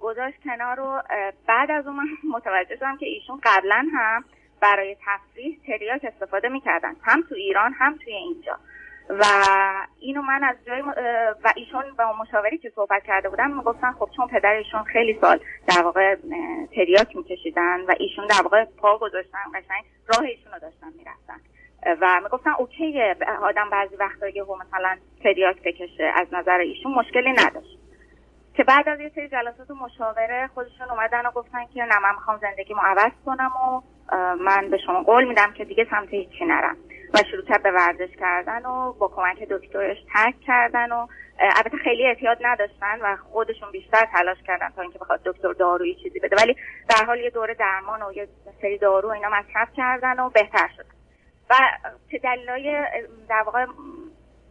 گذاشت 0.01 0.37
کنار 0.45 0.77
رو 0.77 1.03
بعد 1.47 1.71
از 1.71 1.87
اون 1.87 1.97
من 1.97 2.07
متوجه 2.37 2.77
شدم 2.77 2.97
که 2.97 3.07
ایشون 3.07 3.41
قبلا 3.43 3.87
هم 3.95 4.25
برای 4.61 4.97
تفریح 5.07 5.59
تریاک 5.67 6.05
استفاده 6.05 6.49
می‌کردن. 6.49 6.97
هم 7.03 7.23
تو 7.29 7.35
ایران 7.35 7.73
هم 7.73 7.99
توی 8.05 8.13
اینجا. 8.13 8.59
و 9.09 9.25
اینو 10.01 10.23
من 10.23 10.45
از 10.45 10.57
جای 10.67 10.81
و 11.45 11.53
ایشون 11.57 11.85
با 11.99 12.13
مشاوری 12.13 12.59
که 12.59 12.73
صحبت 12.75 13.05
کرده 13.05 13.29
بودم 13.29 13.57
می‌گفتن 13.57 13.93
خب 13.93 14.09
چون 14.17 14.29
پدر 14.29 14.53
ایشون 14.53 14.83
خیلی 14.85 15.19
سال 15.21 15.41
در 15.67 15.83
واقع 15.83 16.17
تریاک 16.75 17.17
میکشیدن 17.17 17.81
و 17.81 17.95
ایشون 17.99 18.27
در 18.27 18.43
واقع 18.43 18.65
پا 18.65 18.99
گذاشتن 18.99 19.39
قشنگ 19.55 19.85
راه 20.07 20.23
ایشون 20.23 20.53
رو 20.53 20.59
داشتن 20.59 20.87
می‌رفتن. 20.99 21.41
و 22.01 22.21
می‌گفتن 22.23 22.51
اوکیه 22.59 23.17
آدم 23.43 23.71
بعضی 23.71 23.97
وقتا 23.97 24.29
یه 24.29 24.43
مثلا 24.43 24.97
تریاک 25.23 25.63
بکشه 25.63 26.13
از 26.17 26.27
نظر 26.33 26.59
ایشون 26.59 26.95
مشکلی 26.95 27.33
نداشت. 27.33 27.74
که 28.57 28.65
بعد 28.65 28.89
از 28.89 29.01
یه 29.01 29.13
سری 29.15 29.29
جلسات 29.29 29.71
و 29.71 29.75
مشاوره 29.75 30.51
خودشون 30.55 30.91
اومدن 30.91 31.27
و 31.27 31.31
گفتن 31.31 31.67
که 31.75 31.85
نه 31.85 31.99
من 31.99 32.15
می‌خوام 32.15 32.39
زندگیمو 32.39 32.81
عوض 32.81 33.13
کنم 33.27 33.51
و 33.57 33.81
من 34.35 34.71
به 34.71 34.79
شما 34.87 35.03
قول 35.03 35.25
میدم 35.25 35.53
که 35.53 35.65
دیگه 35.65 35.87
سمت 35.91 36.09
هیچی 36.09 36.45
نرم. 36.45 36.77
و 37.15 37.19
شروع 37.31 37.45
کرد 37.45 37.63
به 37.63 37.71
ورزش 37.71 38.17
کردن 38.21 38.67
و 38.67 38.93
با 38.93 39.09
کمک 39.09 39.49
دکترش 39.49 39.97
ترک 40.15 40.41
کردن 40.41 40.93
و 40.93 41.07
البته 41.39 41.77
خیلی 41.77 42.07
احتیاط 42.07 42.39
نداشتن 42.41 43.01
و 43.03 43.17
خودشون 43.17 43.71
بیشتر 43.73 44.07
تلاش 44.13 44.37
کردن 44.47 44.69
تا 44.77 44.83
اینکه 44.83 44.99
بخواد 44.99 45.21
دکتر 45.25 45.53
دارویی 45.53 45.95
چیزی 45.95 46.21
بده. 46.21 46.37
ولی 46.37 46.57
در 46.89 47.05
حال 47.07 47.21
یه 47.21 47.31
دوره 47.31 47.55
درمان 47.55 48.03
و 48.03 48.13
یه 48.13 48.29
سری 48.63 48.79
دارو 48.79 49.09
اینا 49.09 49.29
مصرف 49.29 49.69
کردن 49.77 50.21
و 50.21 50.31
بهتر 50.31 50.69
شدن 50.77 50.95
و 51.51 51.55
چه 52.11 52.19
دلایل 52.19 52.85
در 53.29 53.43
واقع 53.43 53.67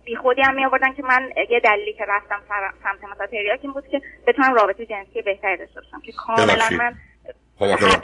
بی 0.06 0.16
خودی 0.16 0.42
هم 0.42 0.56
می 0.56 0.66
آوردن 0.66 0.94
که 0.94 1.04
من 1.04 1.30
یه 1.50 1.60
دلیلی 1.60 1.94
که 1.94 2.06
رفتم 2.08 2.40
سمت 2.84 3.12
مثلا 3.12 3.28
تریاک 3.28 3.60
این 3.64 3.74
بود 3.74 3.88
که 3.88 4.02
بتونم 4.28 4.54
رابطه 4.54 4.86
جنسی 4.86 5.22
بهتری 5.22 5.58
داشته 5.58 5.82
باشم. 5.82 6.02
که 6.06 6.12
کاملا 6.12 6.70
من 6.78 6.96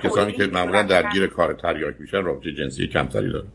کسانی 0.04 0.32
که 0.32 0.48
معمولا 0.48 0.82
درگیر 0.82 1.28
کار 1.28 1.54
تریاک 1.54 1.96
میشن 2.00 2.24
رابطه 2.24 2.52
جنسی 2.52 2.88
کمتری 2.88 3.32
دارن. 3.32 3.48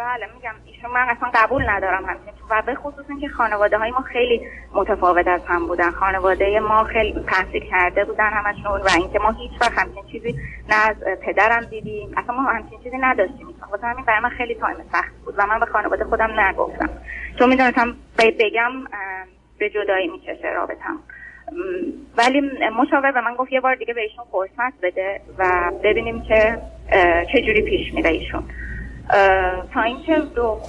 بله 0.00 0.26
میگم 0.34 0.54
ایشون 0.64 0.90
من 0.90 1.08
اصلا 1.08 1.30
قبول 1.34 1.70
ندارم 1.70 2.04
همچنین 2.04 2.34
و 2.50 2.62
به 2.66 2.74
خصوص 2.74 3.04
اینکه 3.08 3.28
خانواده 3.28 3.78
های 3.78 3.90
ما 3.90 4.00
خیلی 4.00 4.46
متفاوت 4.72 5.28
از 5.28 5.40
هم 5.46 5.66
بودن. 5.66 5.90
خانواده 5.90 6.60
ما 6.60 6.84
خیلی 6.84 7.24
تحصیل 7.28 7.70
کرده 7.70 8.04
بودن 8.04 8.30
همشون 8.30 8.80
و 8.80 8.88
اینکه 8.96 9.18
ما 9.18 9.30
هیچ 9.30 9.52
وقت 9.60 9.78
همچین 9.78 10.02
چیزی 10.12 10.38
نه 10.68 10.74
از 10.74 10.96
پدرم 11.22 11.64
دیدیم. 11.64 12.14
اصلا 12.16 12.34
ما 12.34 12.42
همچین 12.42 12.78
چیزی 12.82 12.96
نداشتیم. 13.00 13.46
واسه 13.70 13.86
همین 13.86 14.04
برای 14.04 14.20
من 14.20 14.28
خیلی 14.28 14.54
تایم 14.54 14.76
سخت 14.92 15.12
بود 15.24 15.34
و 15.38 15.46
من 15.46 15.60
به 15.60 15.66
خانواده 15.66 16.04
خودم 16.04 16.40
نگفتم. 16.40 16.90
چون 17.38 17.48
می‌دونستم 17.48 17.96
بگم 18.18 18.72
به 19.58 19.70
جدایی 19.70 20.08
می‌کشه 20.08 20.48
رابطم 20.48 20.98
ولی 22.18 22.40
مشاور 22.76 23.12
به 23.12 23.20
من 23.20 23.34
گفت 23.34 23.52
یه 23.52 23.60
بار 23.60 23.74
دیگه 23.74 23.94
به 23.94 24.00
ایشون 24.00 24.24
فرصت 24.32 24.72
بده 24.82 25.20
و 25.38 25.72
ببینیم 25.84 26.22
که 26.22 26.58
چه 27.32 27.42
جوری 27.42 27.62
پیش 27.62 27.94
میره 27.94 28.10
ایشون. 28.10 28.44
تا 29.74 29.82
اینکه 29.82 30.16
دو 30.34 30.60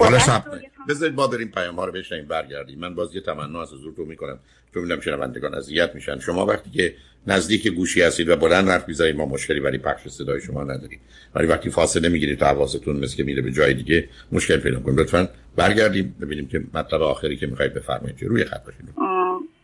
بذارید 0.90 1.16
ما 1.16 1.28
بریم 1.28 1.52
پیام 1.52 1.76
ها 1.76 1.86
رو 1.86 1.92
بشنیم 1.92 2.28
برگردیم. 2.28 2.80
من 2.80 2.96
باز 2.96 3.16
یه 3.16 3.22
تمنا 3.22 3.62
از 3.62 3.74
حضورتون 3.74 4.08
می‌کنم. 4.08 4.40
چون 4.74 4.84
می‌دونم 4.84 5.02
شنوندگان 5.02 5.54
اذیت 5.54 5.96
میشن. 5.96 6.20
شما 6.20 6.46
وقتی 6.46 6.70
که 6.70 6.94
نزدیک 7.28 7.68
گوشی 7.68 8.02
هستید 8.02 8.30
و 8.30 8.36
بلند 8.36 8.70
حرف 8.70 8.88
می‌زنید 8.88 9.16
ما 9.16 9.26
مشکلی 9.26 9.60
برای 9.60 9.78
پخش 9.78 10.08
صدای 10.08 10.42
شما 10.42 10.64
نداریم. 10.64 11.00
ولی 11.36 11.48
وقتی 11.48 11.70
فاصله 11.70 12.10
می‌گیرید 12.10 12.40
تا 12.40 12.46
حواستون 12.46 12.96
مثل 12.96 13.18
که 13.18 13.24
میره 13.24 13.42
به 13.42 13.52
جای 13.52 13.74
دیگه 13.74 14.10
مشکل 14.32 14.58
پیدا 14.58 14.80
کنیم. 14.80 14.98
لطفا 14.98 15.30
برگردیم 15.56 16.16
ببینیم 16.22 16.48
که 16.48 16.62
مطلب 16.74 17.02
آخری 17.02 17.38
که 17.38 17.48
می‌خواید 17.48 17.74
بفرمایید. 17.74 18.24
روی 18.24 18.46
خط 18.46 18.66
باشید؟ 18.66 18.96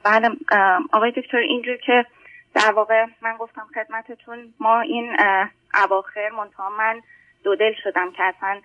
بله 0.03 0.29
آقای 0.93 1.12
دکتر 1.12 1.38
اینجور 1.38 1.77
که 1.86 2.05
در 2.55 2.72
واقع 2.72 3.05
من 3.24 3.38
گفتم 3.39 3.67
خدمتتون 3.75 4.53
ما 4.60 4.81
این 4.81 5.10
اواخر 5.84 6.29
منتها 6.38 6.69
من 6.69 7.01
دو 7.47 7.55
دل 7.55 7.73
شدم 7.83 8.11
که 8.11 8.23
اصلا 8.23 8.61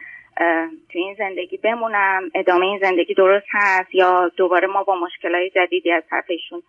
تو 0.93 0.99
این 0.99 1.15
زندگی 1.19 1.57
بمونم 1.57 2.31
ادامه 2.35 2.67
این 2.67 2.79
زندگی 2.79 3.15
درست 3.15 3.47
هست 3.51 3.95
یا 3.95 4.29
دوباره 4.37 4.69
ما 4.69 4.83
با 4.83 4.97
مشکلهای 5.01 5.51
جدیدی 5.51 5.93
از 5.93 6.03
طرف 6.11 6.25
ایشون 6.29 6.63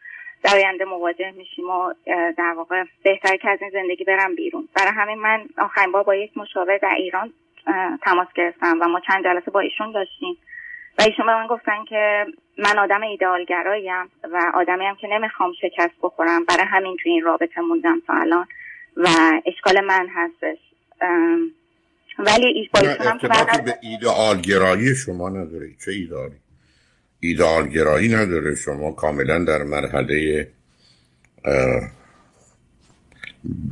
در 0.43 0.51
آینده 0.55 0.85
مواجه 0.85 1.31
میشیم 1.31 1.69
و 1.69 1.93
در 2.37 2.53
واقع 2.57 2.83
بهتر 3.03 3.35
که 3.35 3.49
از 3.49 3.61
این 3.61 3.71
زندگی 3.71 4.03
برم 4.03 4.35
بیرون. 4.35 4.67
برای 4.75 4.91
همین 4.95 5.17
من 5.17 5.45
آخرین 5.57 5.91
بار 5.91 6.03
با 6.03 6.15
یک 6.15 6.37
مشاور 6.37 6.77
در 6.77 6.95
ایران 6.97 7.33
تماس 8.01 8.27
گرفتم 8.35 8.77
و 8.81 8.87
ما 8.87 8.99
چند 8.99 9.23
جلسه 9.23 9.51
با 9.51 9.59
ایشون 9.59 9.91
داشتیم. 9.91 10.37
و 10.99 11.01
ایشون 11.01 11.25
به 11.25 11.35
من 11.35 11.47
گفتن 11.47 11.85
که 11.89 12.25
من 12.57 12.79
آدم 12.79 13.01
ایدئالگراییم 13.01 14.11
و 14.23 14.51
آدمی 14.53 14.85
هم 14.85 14.95
که 14.95 15.07
نمی‌خوام 15.07 15.53
شکست 15.61 15.95
بخورم. 16.01 16.45
برای 16.45 16.65
همین 16.65 16.97
تو 17.03 17.09
این 17.09 17.23
رابطه 17.23 17.61
موندم 17.61 18.01
تا 18.07 18.13
الان 18.13 18.47
و 18.97 19.07
اشکال 19.45 19.85
من 19.85 20.07
هستش. 20.15 20.57
ولی 22.19 22.69
ارتباطی 22.75 23.61
به 23.65 23.77
ایدئالگرایی 23.81 24.95
شما 24.95 25.29
نداره. 25.29 25.69
چه 25.85 25.91
ایدئالی؟ 25.91 26.35
ایدئالگرایی 27.19 28.09
نداره. 28.09 28.55
شما 28.55 28.91
کاملا 28.91 29.43
در 29.43 29.63
مرحله 29.63 30.47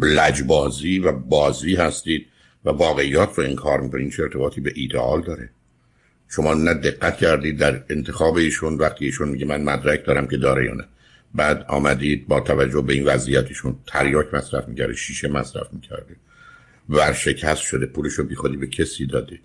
لجبازی 0.02 1.00
و 1.00 1.12
بازی 1.12 1.76
هستید 1.76 2.28
و 2.66 2.70
واقعیات 2.70 3.38
رو 3.38 3.44
انکار 3.44 3.82
می‌کنید. 3.82 4.12
چه 4.12 4.24
ارتباطی 4.24 4.62
به 4.62 4.72
ایدئال 4.76 5.22
داره؟ 5.22 5.50
شما 6.30 6.54
نه 6.54 6.74
دقت 6.74 7.18
کردید 7.18 7.58
در 7.58 7.84
انتخاب 7.90 8.36
ایشون 8.36 8.78
وقتی 8.78 9.06
ایشون 9.06 9.30
میگه 9.30 9.46
من 9.46 9.64
مدرک 9.64 10.06
دارم 10.06 10.28
که 10.28 10.38
داره 10.38 10.66
یا 10.66 10.74
نه. 10.74 10.84
بعد 11.36 11.66
آمدید 11.68 12.28
با 12.28 12.40
توجه 12.40 12.82
به 12.82 12.94
این 12.94 13.06
وضعیتشون 13.06 13.76
تریاک 13.88 14.34
مصرف 14.34 14.68
می‌کرده 14.68 14.96
شیشه 14.96 15.28
مصرف 15.28 15.74
می‌کرده 15.74 16.16
ورشکست 16.92 17.62
شده 17.62 17.86
پولش 17.86 18.14
رو 18.14 18.24
بیخودی 18.24 18.58
به 18.58 18.68
کسی 18.68 19.06
داده 19.06 19.40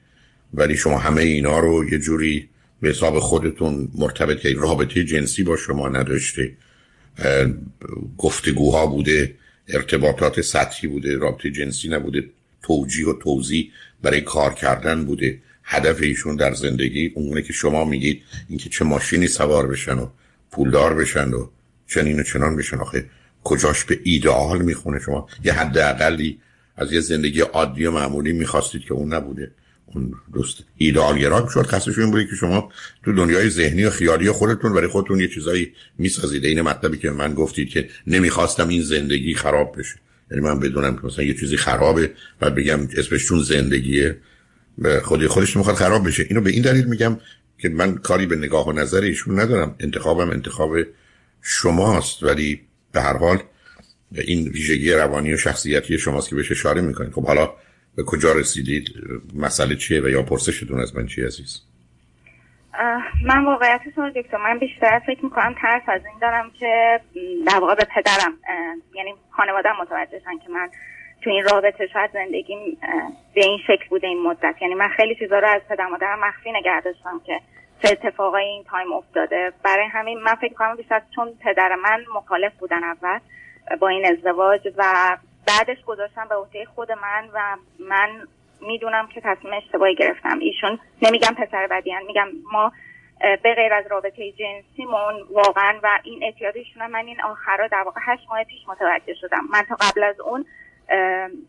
ولی 0.55 0.77
شما 0.77 0.99
همه 0.99 1.23
اینا 1.23 1.59
رو 1.59 1.91
یه 1.91 1.99
جوری 1.99 2.49
به 2.81 2.89
حساب 2.89 3.19
خودتون 3.19 3.89
مرتبط 3.95 4.41
که 4.41 4.55
رابطه 4.55 5.05
جنسی 5.05 5.43
با 5.43 5.57
شما 5.57 5.89
نداشته 5.89 6.53
گفتگوها 8.19 8.87
بوده 8.87 9.35
ارتباطات 9.69 10.41
سطحی 10.41 10.89
بوده 10.89 11.17
رابطه 11.17 11.51
جنسی 11.51 11.89
نبوده 11.89 12.25
توجیه 12.63 13.09
و 13.09 13.13
توضیح 13.13 13.71
برای 14.03 14.21
کار 14.21 14.55
کردن 14.55 15.05
بوده. 15.05 15.39
هدف 15.65 16.03
ایشون 16.03 16.37
در 16.37 16.55
زندگی 16.55 17.13
اونه 17.15 17.43
که 17.43 17.53
شما 17.53 17.85
میگید 17.85 18.23
اینکه 18.49 18.69
چه 18.69 18.85
ماشینی 18.85 19.27
سوار 19.27 19.67
بشن 19.67 19.99
و 19.99 20.09
پولدار 20.51 20.95
بشن 20.95 21.33
و 21.33 21.49
چنین 21.89 22.21
و 22.21 22.23
چنان 22.23 22.57
بشن. 22.57 22.77
آخه 22.77 23.05
کجاش 23.45 23.85
به 23.85 24.01
ایدئال 24.05 24.63
می‌خونه 24.63 25.01
شما؟ 25.01 25.29
یه 25.45 25.53
حد 25.53 25.79
اقلی 25.79 26.39
از 26.77 26.93
یه 26.93 27.01
زندگی 27.01 27.41
عادی 27.41 27.87
و 27.87 27.91
معمولی 27.91 28.33
می‌خواستید 28.33 28.83
که 28.83 28.95
اون 28.95 29.15
نبوده. 29.15 29.51
اون 29.87 30.15
دوست 30.35 30.65
ایدئالگرا 30.77 31.49
شد. 31.55 31.67
خاصش 31.67 31.99
این 31.99 32.11
بوده 32.11 32.27
که 32.27 32.37
شما 32.37 32.73
تو 33.05 33.13
دنیای 33.13 33.51
ذهنی 33.51 33.85
و 33.85 33.91
خیالی 33.91 34.31
خودتون 34.31 34.73
برای 34.73 34.89
خودتون 34.89 35.21
یه 35.21 35.29
چیزایی 35.29 35.73
می‌سازید. 35.99 36.45
این 36.45 36.61
مطلبی 36.61 36.99
که 36.99 37.11
من 37.11 37.35
گفتید 37.35 37.69
که 37.69 37.89
نمی‌خواستم 38.07 38.69
این 38.69 38.83
زندگی 38.83 39.35
خراب 39.35 39.79
بشه. 39.79 39.95
یعنی 40.31 40.45
من 40.45 40.61
بدونم 40.61 40.97
که 40.97 41.07
مثلا 41.07 41.25
یه 41.25 41.35
چیزی 41.35 41.57
خرابه 41.57 42.11
بعد 42.41 42.55
بگم 42.55 42.89
اسمش 42.97 43.27
چون 43.27 43.43
زندگیه. 43.43 44.17
خودی 45.03 45.27
خودش 45.27 45.57
می‌خواد 45.57 45.77
خراب 45.77 46.07
بشه. 46.07 46.27
اینو 46.29 46.41
به 46.41 46.51
این 46.51 46.63
دلیل 46.63 46.85
میگم 46.85 47.19
که 47.59 47.69
من 47.69 47.95
کاری 47.95 48.27
به 48.27 48.37
نگاه 48.37 48.69
و 48.69 48.73
نظر 48.73 49.01
ایشون 49.01 49.41
ندارم. 49.41 49.75
انتخابم 49.81 50.31
انتخاب 50.31 50.77
شماست. 51.43 52.23
ولی 52.23 52.61
به 52.93 53.01
هر 53.01 53.17
حال 53.17 53.43
این 54.13 54.49
ویژگی 54.49 54.93
روانی 54.93 55.35
و 55.35 55.37
شخصیتی 55.37 55.99
شماست 55.99 56.29
که 56.31 56.37
بهش 56.37 56.51
اشاره 56.51 56.81
می‌کنید. 56.81 57.13
خب 57.13 57.27
حالا 57.27 57.51
به 57.97 58.03
کجا 58.03 58.33
رسیدید؟ 58.33 58.89
مسئله 59.35 59.77
چیه 59.77 60.01
و 60.01 60.09
یا 60.09 60.23
پرسشتون 60.23 60.81
از 60.81 60.97
من 60.97 61.07
چی 61.07 61.25
عزیز؟ 61.25 61.63
من 63.25 63.45
واقعیتش 63.45 63.99
دکتر 64.17 64.37
من 64.37 64.59
بیشتر 64.59 64.99
فکر 65.07 65.25
می‌کنم 65.25 65.55
ترس 65.63 65.83
از 65.87 66.01
این 66.07 66.19
دارم 66.21 66.51
که 66.61 67.01
در 67.47 67.59
واقع 67.59 67.75
به 67.75 67.87
پدرم 67.95 68.33
یعنی 68.95 69.15
خانواده 69.31 69.69
متوجهشن 69.83 70.39
که 70.45 70.51
من 70.51 70.69
تو 71.23 71.31
این 71.31 71.45
رابطه 71.45 71.87
شاید 71.93 72.11
زندگیم 72.13 72.79
به 73.35 73.45
این 73.45 73.59
شکل 73.67 73.89
بوده 73.91 74.07
این 74.07 74.23
مدت. 74.23 74.55
یعنی 74.63 74.75
من 74.75 74.89
خیلی 74.89 75.15
چیزا 75.15 75.39
رو 75.39 75.49
از 75.49 75.63
پدر 75.71 75.87
مادرم 75.87 76.21
مخفی 76.21 76.53
نگه 76.53 76.81
داشتم 76.81 77.21
که 77.27 77.41
چه 77.83 77.89
اتفاقای 77.93 78.45
این 78.45 78.65
تایم 78.65 78.93
افتاده. 78.93 79.53
برای 79.65 79.87
همین 79.87 80.19
من 80.19 80.35
فکر 80.35 80.55
کنم 80.55 80.77
بیشتر 80.77 81.03
چون 81.15 81.29
پدر 81.45 81.75
من 81.85 82.05
مخالف 82.15 82.53
بودن 82.59 82.85
اول 82.85 83.19
با 83.81 83.89
این 83.89 84.07
ازدواج 84.07 84.69
و 84.77 85.17
بعدش 85.47 85.85
گذاشتم 85.85 86.29
به 86.29 86.35
عهده 86.35 86.65
خود 86.65 86.93
من 86.93 87.29
و 87.33 87.57
من 87.79 88.29
می‌دونم 88.61 89.07
که 89.07 89.21
تصمیم 89.21 89.55
اشتباهی 89.55 89.95
گرفتم. 89.95 90.39
ایشون 90.39 90.79
نمیگم 91.03 91.35
پسر 91.39 91.67
بدیان 91.67 92.03
میگم 92.07 92.29
ما 92.53 92.73
به 93.43 93.55
غیر 93.55 93.75
از 93.75 93.87
رابطه 93.91 94.33
جنسیمون 94.33 95.15
واقعا 95.31 95.81
و 95.83 95.99
این 96.05 96.25
اعتیادشون 96.25 96.87
من 96.87 97.07
این 97.07 97.23
آخرا 97.23 97.67
در 97.69 97.83
واقع 97.83 98.01
هشت 98.05 98.27
ماه 98.31 98.45
پیش 98.45 98.69
متوجه 98.69 99.15
شدم. 99.15 99.45
من 99.51 99.63
تا 99.63 99.77
قبل 99.81 100.03
از 100.03 100.21
اون 100.21 100.47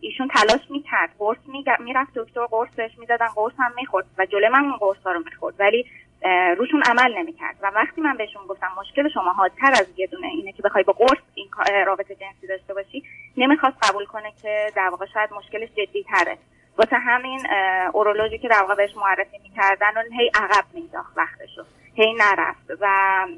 ایشون 0.02 0.28
تلاش 0.28 0.62
می‌کرد 0.70 1.10
قرص 1.20 1.38
می‌رفت 1.80 2.14
دکتر 2.16 2.46
قرصش 2.46 2.90
می‌دادن 2.98 3.28
قرص 3.36 3.54
هم 3.58 3.72
می‌خورد 3.76 4.06
و 4.18 4.26
جلو 4.26 4.50
من 4.50 4.64
اون 4.64 4.78
قرص 4.78 4.98
رو 5.06 5.20
می‌خورد. 5.26 5.56
ولی 5.60 5.86
روشون 6.58 6.84
عمل 6.84 7.18
نمی‌کرد. 7.18 7.56
و 7.62 7.72
وقتی 7.76 8.02
من 8.02 8.18
بهشون 8.18 8.46
گفتم 8.48 8.72
مشکل 8.78 9.10
شما 9.10 9.34
حادتر 9.34 9.72
از 9.72 9.88
یه 9.98 10.08
دونه 10.08 10.28
اینه 10.28 10.52
که 10.52 10.64
بخوای 10.64 10.84
با 10.84 10.94
قرص 10.94 11.20
این 11.36 11.48
رابطه 11.86 12.16
جنسی 12.16 12.48
داشته 12.48 12.74
باشی 12.74 13.04
نمی‌خواست 13.38 13.78
قبول 13.90 14.06
کنه 14.06 14.34
که 14.42 14.72
در 14.76 14.90
واقع 14.90 15.06
شاید 15.14 15.34
مشکلش 15.34 15.70
جدی 15.70 16.04
تره 16.04 16.38
واسه 16.78 16.96
همین 16.96 17.40
اورولوژی 17.94 18.38
که 18.38 18.48
در 18.48 18.62
واقع 18.62 18.76
بهش 18.76 18.98
معرفی 18.98 19.38
می‌کردن 19.44 19.98
و 19.98 20.02
هی 20.20 20.32
عقب 20.36 20.66
مینداخت 20.74 21.18
وقتشو. 21.18 21.64
هی 21.96 22.14
نرفت. 22.14 22.72
و 22.82 22.88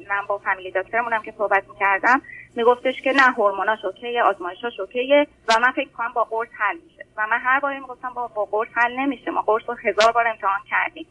من 0.10 0.26
با 0.28 0.38
فامیلی 0.38 0.72
دکترمونم 0.72 1.22
که 1.22 1.34
صحبت 1.38 1.64
می‌کردم 1.70 2.22
میگفتش 2.56 3.02
که 3.02 3.12
نه 3.12 3.22
هورموناش 3.22 3.86
اوکیه 3.86 4.24
آزمایشاش 4.24 4.80
اوکیه 4.80 5.28
و 5.48 5.60
من 5.62 5.72
فکر 5.72 5.90
کنم 5.90 6.14
با 6.14 6.24
قرص 6.24 6.48
حل 6.58 6.78
میشه. 6.90 7.06
و 7.18 7.28
من 7.28 7.40
هر 7.40 7.60
باری 7.60 7.80
می‌گفتم 7.80 8.10
با 8.10 8.28
با 8.28 8.46
قرص 8.46 8.68
حل 8.74 9.00
نمیشه. 9.00 9.32
ما 9.32 9.42
قرص 9.42 9.64
رو 9.68 9.76
هزار 9.84 10.12
بار 10.12 10.28
امتحان 10.28 10.60
کردیم. 10.70 11.08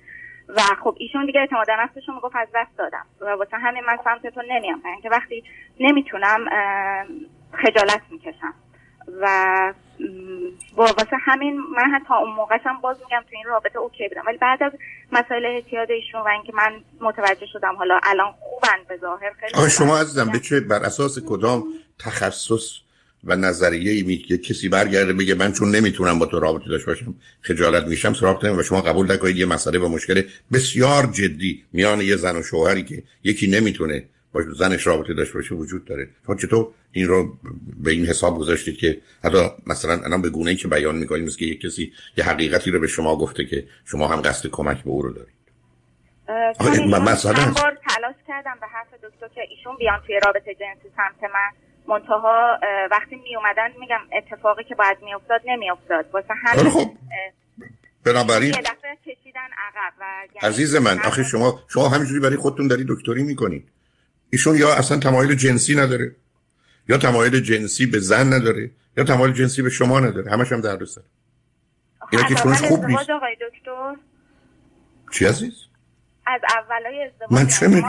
و 0.48 0.60
خب 0.84 0.96
ایشون 0.98 1.26
دیگه 1.26 1.40
اعتماد 1.40 1.70
نفسشون 1.70 2.14
می‌گفت 2.14 2.36
از 2.36 2.48
دست 2.54 2.78
دادم. 2.78 3.06
و 3.20 3.24
واسه 3.24 3.56
همین 3.56 3.84
من 3.84 3.98
سمتتون 4.04 4.44
نمیام 4.50 4.82
اینکه 4.84 5.08
وقتی 5.10 5.44
نمی‌تونم 5.80 6.44
خجالت 7.52 8.02
می‌کشم. 8.10 8.54
و 9.20 9.26
واسه 10.76 11.16
همین 11.20 11.60
من 11.76 11.90
حتی 11.94 12.14
اون 12.14 12.32
موقعشم 12.32 12.80
باز 12.82 12.96
میگم 13.00 13.20
تو 13.20 13.36
این 13.36 13.44
رابطه 13.44 13.78
اوکی 13.78 14.08
بودم. 14.08 14.22
ولی 14.26 14.38
بعد 14.38 14.62
از 14.62 14.72
مسائل 15.12 15.46
اعتیاد 15.46 15.90
ایشون 15.90 16.20
و 16.20 16.28
اینکه 16.28 16.52
من 16.54 16.80
متوجه 17.00 17.46
شدم 17.52 17.76
حالا 17.76 18.00
الان 18.02 18.34
خوبن 18.40 18.78
به 18.88 18.96
ظاهر 18.96 19.32
خیلی 19.32 19.70
شما 19.70 19.98
عزیزم 19.98 20.30
به 20.32 20.40
چه 20.40 20.60
بر 20.60 20.82
اساس 20.84 21.18
کدام 21.28 21.64
تخصص 21.98 22.87
و 23.24 23.36
نظریه 23.36 23.92
ای 23.92 24.02
می 24.02 24.16
کسی 24.18 24.68
برگرده 24.68 25.12
بگه 25.12 25.34
من 25.34 25.52
چون 25.52 25.70
نمی‌تونم 25.70 26.18
با 26.18 26.26
تو 26.26 26.40
رابطه 26.40 26.68
داشته 26.68 26.86
باشم 26.86 27.14
خجالت 27.40 27.86
میشم 27.86 28.14
سراغ 28.14 28.44
و 28.58 28.62
شما 28.62 28.80
قبول 28.80 29.12
نکنید 29.12 29.36
یه 29.36 29.46
مسئله 29.46 29.78
و 29.78 29.88
مشکل 29.88 30.22
بسیار 30.52 31.06
جدی 31.06 31.64
میان 31.72 32.00
یه 32.00 32.16
زن 32.16 32.36
و 32.36 32.42
شوهری 32.42 32.82
که 32.82 33.02
یکی 33.24 33.46
نمی‌تونه 33.46 34.04
با 34.32 34.42
زنش 34.58 34.86
رابطه 34.86 35.14
داشته 35.14 35.34
باشه 35.34 35.54
وجود 35.54 35.84
داره. 35.84 36.08
شما 36.26 36.34
چطور 36.34 36.68
این 36.92 37.08
رو 37.08 37.38
به 37.76 37.90
این 37.90 38.06
حساب 38.06 38.38
گذاشتید 38.38 38.76
که 38.76 39.00
حتی 39.24 39.38
مثلا 39.66 39.92
الان 40.04 40.22
به 40.22 40.30
گونه 40.30 40.50
ای 40.50 40.56
که 40.56 40.68
بیان 40.68 40.96
می‌کنید 40.96 41.24
مثل 41.24 41.38
که 41.38 41.44
یک 41.44 41.60
کسی 41.60 41.92
یه 42.16 42.24
حقیقتی 42.24 42.70
رو 42.70 42.80
به 42.80 42.86
شما 42.86 43.16
گفته 43.16 43.44
که 43.44 43.64
شما 43.84 44.08
هم 44.08 44.20
قصد 44.20 44.46
کمک 44.50 44.84
به 44.84 44.90
او 44.90 45.02
رو 45.02 45.12
دارید؟ 45.12 45.38
مثلا 47.02 47.32
بار 47.32 47.78
تلاش 47.88 48.14
کردم 48.28 48.56
به 48.60 48.66
حرف 48.66 48.88
دکتر 48.94 49.28
که 49.34 49.40
ایشون 49.50 49.76
بیان 49.78 50.00
توی 50.06 50.20
رابطه 50.26 50.54
جنسی 50.54 50.88
سمت 50.96 51.30
من. 51.32 51.67
منتها 51.88 52.58
وقتی 52.90 53.16
می 53.16 53.36
اومدن 53.36 53.68
میگم 53.80 54.00
اتفاقی 54.12 54.64
که 54.64 54.74
باید 54.74 54.98
میافتاد 55.02 55.40
نمیافتاد. 55.46 56.06
واسه 56.12 56.34
همین 56.44 56.70
خب. 56.70 56.90
بنابراین 58.04 58.52
کشیدن 59.06 59.48
عقب 59.58 59.92
و 60.00 60.04
عزیز 60.46 60.76
من 60.76 60.98
آخه 60.98 61.22
شما 61.22 61.60
شما 61.68 61.88
همینجوری 61.88 62.20
برای 62.20 62.36
خودتون 62.36 62.68
داری 62.68 62.86
دکتری 62.88 63.22
می‌کنید. 63.22 63.68
ایشون 64.30 64.56
یا 64.56 64.74
اصلا 64.74 64.98
تمایل 64.98 65.34
جنسی 65.34 65.74
نداره 65.74 66.16
یا 66.88 66.98
تمایل 66.98 67.40
جنسی 67.40 67.86
به 67.86 67.98
زن 67.98 68.32
نداره 68.32 68.70
یا 68.96 69.04
تمایل 69.04 69.32
جنسی 69.32 69.62
به 69.62 69.70
شما 69.70 70.00
نداره. 70.00 70.30
همش 70.30 70.52
هم 70.52 70.60
درد 70.60 70.84
سر 70.84 71.00
اینا 72.12 72.24
که 72.28 72.34
خوب 72.34 72.84
نیست. 72.84 73.10
آقای 73.10 73.36
دکتر. 73.36 73.94
چی 75.12 75.26
عزیز؟ 75.26 75.54
از 76.26 76.40
اولای 76.56 77.02
ازدواج 77.02 77.32
من 77.32 77.46
چه 77.46 77.68
می... 77.68 77.80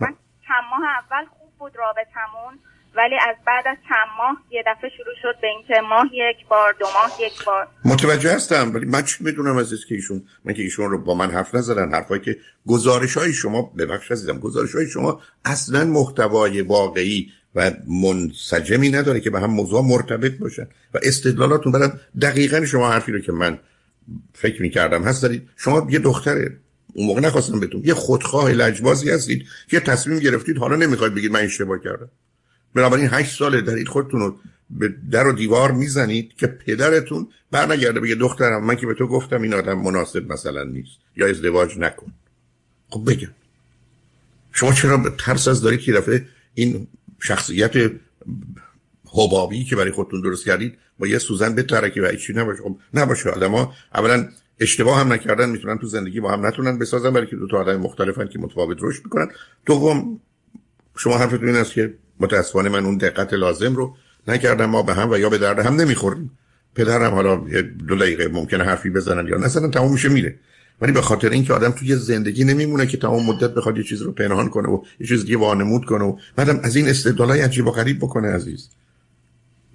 من 0.00 0.14
چند 0.48 0.64
ماه 0.70 0.82
اول 0.98 1.26
خوب 1.26 1.52
بود 1.58 1.76
رابطمون. 1.76 2.58
ولی 2.96 3.14
از 3.28 3.36
بعد 3.46 3.64
از 3.68 3.76
چند 3.88 4.08
ماه 4.18 4.36
یه 4.50 4.64
دفعه 4.66 4.90
شروع 4.96 5.14
شد 5.22 5.40
به 5.40 5.46
اینکه 5.46 5.74
ماه 5.88 6.06
یک 6.12 6.48
بار 6.48 6.74
دو 6.80 6.86
ماه 6.86 7.12
یک 7.20 7.44
بار. 7.44 7.68
متوجه 7.84 8.34
هستم 8.34 8.74
ولی 8.74 8.86
من 8.86 9.02
چی 9.02 9.24
می‌دونم 9.24 9.56
از 9.56 9.84
که 9.88 9.94
ایشون 9.94 10.22
من 10.44 10.54
که 10.54 10.62
ایشون 10.62 10.90
رو 10.90 10.98
با 10.98 11.14
من 11.14 11.30
حرف 11.30 11.54
نزدن 11.54 11.92
حرفایی 11.92 12.20
که 12.20 12.36
گزارش 12.66 13.16
های 13.16 13.32
شما 13.32 13.62
ببخش 13.62 14.12
عزیزم 14.12 14.38
گزارش 14.38 14.74
های 14.74 14.86
شما 14.86 15.20
اصلا 15.44 15.84
محتوای 15.84 16.62
واقعی 16.62 17.32
و 17.54 17.70
منسجمی 18.02 18.90
نداره 18.90 19.20
که 19.20 19.30
به 19.30 19.40
هم 19.40 19.50
موضوع 19.50 19.84
مرتبط 19.84 20.32
باشن 20.32 20.68
و 20.94 20.98
استدلالاتون 21.02 21.72
برم 21.72 22.00
دقیقا 22.22 22.64
شما 22.64 22.90
حرفی 22.90 23.12
رو 23.12 23.20
که 23.20 23.32
من 23.32 23.58
فکر 24.34 24.62
می‌کردم 24.62 25.02
هست. 25.02 25.22
دارید 25.22 25.48
شما 25.56 25.86
یه 25.90 25.98
دختره 25.98 26.56
اون 26.94 27.06
موقع 27.06 27.20
نخواستم 27.20 27.60
بهتون 27.60 27.82
یه 27.84 27.94
خودخواه 27.94 28.52
لجبازی 28.52 29.10
هستید 29.10 29.46
که 29.68 29.80
تصمیم 29.80 30.18
گرفتید 30.18 30.58
حالا 30.58 30.76
نمی‌خواید 30.76 31.14
بگید 31.14 31.32
من 31.32 31.40
اشتباه 31.40 31.78
کردم. 31.78 32.10
بنابراین 32.76 33.08
هشت 33.12 33.38
ساله 33.38 33.60
دارید 33.60 33.88
خودتون 33.88 34.20
رو 34.20 34.38
به 34.70 34.94
در 35.10 35.26
و 35.26 35.32
دیوار 35.32 35.72
می‌زنید 35.72 36.32
که 36.36 36.46
پدرتون 36.46 37.28
برنگرده 37.50 38.00
بگه 38.00 38.14
دخترم 38.14 38.64
من 38.64 38.76
که 38.76 38.86
به 38.86 38.94
تو 38.94 39.06
گفتم 39.06 39.42
این 39.42 39.54
آدم 39.54 39.78
مناسب 39.78 40.32
مثلا 40.32 40.62
نیست 40.62 40.98
یا 41.16 41.26
ازدواج 41.26 41.78
نکن. 41.78 42.12
خب 42.88 43.10
بگم. 43.10 43.30
شما 44.52 44.72
چرا 44.72 45.14
ترس 45.18 45.48
از 45.48 45.62
دارید 45.62 45.80
که 45.80 45.92
دفعه 45.92 46.24
این 46.54 46.86
شخصیت 47.20 47.92
حبابی 49.04 49.64
که 49.64 49.76
برای 49.76 49.90
خودتون 49.90 50.20
درست 50.20 50.44
کردید 50.44 50.78
با 50.98 51.06
یه 51.06 51.18
سوزن 51.18 51.54
بترکه 51.54 52.02
و 52.02 52.16
چی 52.16 52.32
نباشه؟ 52.32 52.62
خب 52.62 52.78
نباشه. 52.94 53.30
آدم 53.30 53.52
ها 53.52 53.72
اولا 53.94 54.28
اشتباه 54.60 55.00
هم 55.00 55.12
نکردن 55.12 55.48
می‌تونن 55.48 55.78
تو 55.78 55.86
زندگی 55.86 56.20
با 56.20 56.32
هم 56.32 56.46
نتونن 56.46 56.78
بسازن 56.78 57.10
برای 57.10 57.26
که 57.26 57.36
دو 57.36 57.48
تا 57.48 57.58
آدم 57.58 57.76
مختلفن 57.76 58.26
که 58.26 58.38
متفاوت 58.38 58.78
رشد 58.80 59.04
می‌کنن. 59.04 59.28
دوم 59.66 60.20
شما 60.96 61.18
حرفتون 61.18 61.48
این 61.48 61.56
است 61.56 61.72
که 61.72 61.94
متاسفانه 62.20 62.68
من 62.68 62.84
اون 62.84 62.96
دقت 62.96 63.32
لازم 63.32 63.76
رو 63.76 63.96
نکردم 64.28 64.66
ما 64.66 64.82
به 64.82 64.94
هم 64.94 65.10
و 65.10 65.18
یا 65.18 65.28
به 65.28 65.38
درد 65.38 65.58
هم 65.58 65.76
نمی‌خوریم 65.76 66.30
پدرم 66.74 67.14
حالا 67.14 67.36
دو 67.88 67.96
دقیقه 67.96 68.28
ممکنه 68.28 68.64
حرفی 68.64 68.90
بزنن 68.90 69.26
یا 69.28 69.38
مثلا 69.38 69.68
تمام 69.68 69.92
میشه 69.92 70.08
میره. 70.08 70.34
ولی 70.80 70.92
به 70.92 71.02
خاطر 71.02 71.30
اینکه 71.30 71.52
آدم 71.52 71.70
توی 71.70 71.96
زندگی 71.96 72.44
نمیمونه 72.44 72.86
که 72.86 72.96
تمام 72.96 73.26
مدت 73.26 73.54
بخواد 73.54 73.76
یه 73.76 73.82
چیز 73.82 74.02
رو 74.02 74.12
پنهان 74.12 74.48
کنه 74.48 74.68
و 74.68 74.82
یه 75.00 75.06
چیز 75.06 75.24
دیگه 75.24 75.36
وانمود 75.36 75.84
کنه 75.84 76.04
و 76.04 76.16
بعدم 76.36 76.60
از 76.62 76.76
این 76.76 76.88
استدلالای 76.88 77.40
عجیب 77.40 77.66
و 77.66 77.70
غریب 77.70 77.98
بکنه 77.98 78.28
عزیز. 78.28 78.68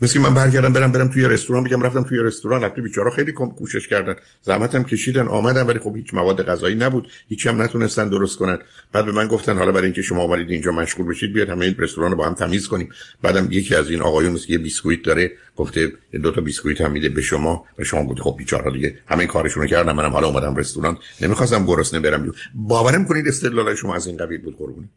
مثل 0.01 0.19
من 0.19 0.33
برگردم 0.33 0.73
برم 0.73 0.91
برم 0.91 1.07
توی 1.07 1.23
رستوران 1.23 1.63
بگم 1.63 1.81
رفتم 1.81 2.03
توی 2.03 2.19
رستوران 2.19 2.63
رفتی 2.63 2.81
بیچاره 2.81 3.11
خیلی 3.11 3.31
کم 3.31 3.49
کوشش 3.49 3.87
کردن. 3.87 4.15
زحمتم 4.41 4.83
کشیدن 4.83 5.27
آمدن 5.27 5.61
ولی 5.61 5.79
خب 5.79 5.95
هیچ 5.95 6.13
مواد 6.13 6.45
غذایی 6.45 6.75
نبود. 6.75 7.07
هیچ 7.27 7.47
هم 7.47 7.61
نتونستن 7.61 8.09
درست 8.09 8.37
کنن. 8.37 8.59
بعد 8.91 9.05
به 9.05 9.11
من 9.11 9.27
گفتن 9.27 9.57
حالا 9.57 9.71
برای 9.71 9.85
اینکه 9.85 10.01
شما 10.01 10.21
آمدید 10.21 10.49
اینجا 10.49 10.71
مشغول 10.71 11.07
بشید 11.07 11.33
بیاد 11.33 11.49
همه 11.49 11.65
این 11.65 11.75
رستوران 11.77 12.11
رو 12.11 12.17
با 12.17 12.25
هم 12.25 12.33
تمیز 12.33 12.67
کنیم. 12.67 12.89
بعدم 13.21 13.47
یکی 13.51 13.75
از 13.75 13.89
این 13.89 14.01
آقایون 14.01 14.35
که 14.35 14.53
یه 14.53 14.57
بیسکویت 14.57 15.01
داره 15.03 15.31
گفته 15.55 15.91
دو 16.23 16.31
تا 16.31 16.41
بیسکویت 16.41 16.81
هم 16.81 16.91
میده 16.91 17.09
به 17.09 17.21
شما. 17.21 17.65
و 17.79 17.83
شما 17.83 18.05
گفت 18.05 18.21
خب 18.21 18.35
بیچاره 18.37 18.71
دیگه 18.71 18.97
همه 19.07 19.25
کارشونو 19.25 19.67
کردم 19.67 19.95
منم 19.95 20.11
حالا 20.11 20.27
اومدم 20.27 20.55
رستوران. 20.55 20.97
نمی‌خواستم 21.21 21.65
گرسنه 21.65 21.99
برم 21.99 22.31
باورم 22.55 23.05
کنید 23.05 23.27
استدلال 23.27 23.75
شما 23.75 23.95
از 23.95 24.07
این 24.07 24.17
قبیل 24.17 24.41
بود 24.41 24.57
قربونید 24.57 24.89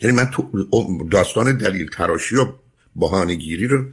یعنی 0.00 0.16
من 0.16 0.24
تو 0.24 0.64
داستان 1.10 1.56
دلیل 1.56 1.88
تراشی 1.88 2.36
و 2.36 2.46
بهانه‌گیری 2.96 3.66
رو 3.66 3.84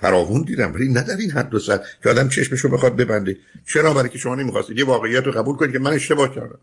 فراوون 0.00 0.42
دیدم 0.42 0.74
ولی 0.74 0.88
نه 0.88 1.02
در 1.02 1.16
این 1.16 1.30
حد 1.30 1.54
و 1.54 1.58
سر 1.58 1.80
که 2.02 2.10
آدم 2.10 2.28
چشمشو 2.28 2.68
بخواد 2.68 2.96
ببنده. 2.96 3.36
چرا 3.66 3.94
برای 3.94 4.08
که 4.08 4.18
شما 4.18 4.34
نمی‌خواستید؟ 4.34 4.78
یه 4.78 4.84
واقعیت 4.84 5.24
رو 5.24 5.32
قبول 5.32 5.56
کنید 5.56 5.72
که 5.72 5.78
من 5.78 5.92
اشتباه 5.92 6.34
کردم. 6.34 6.58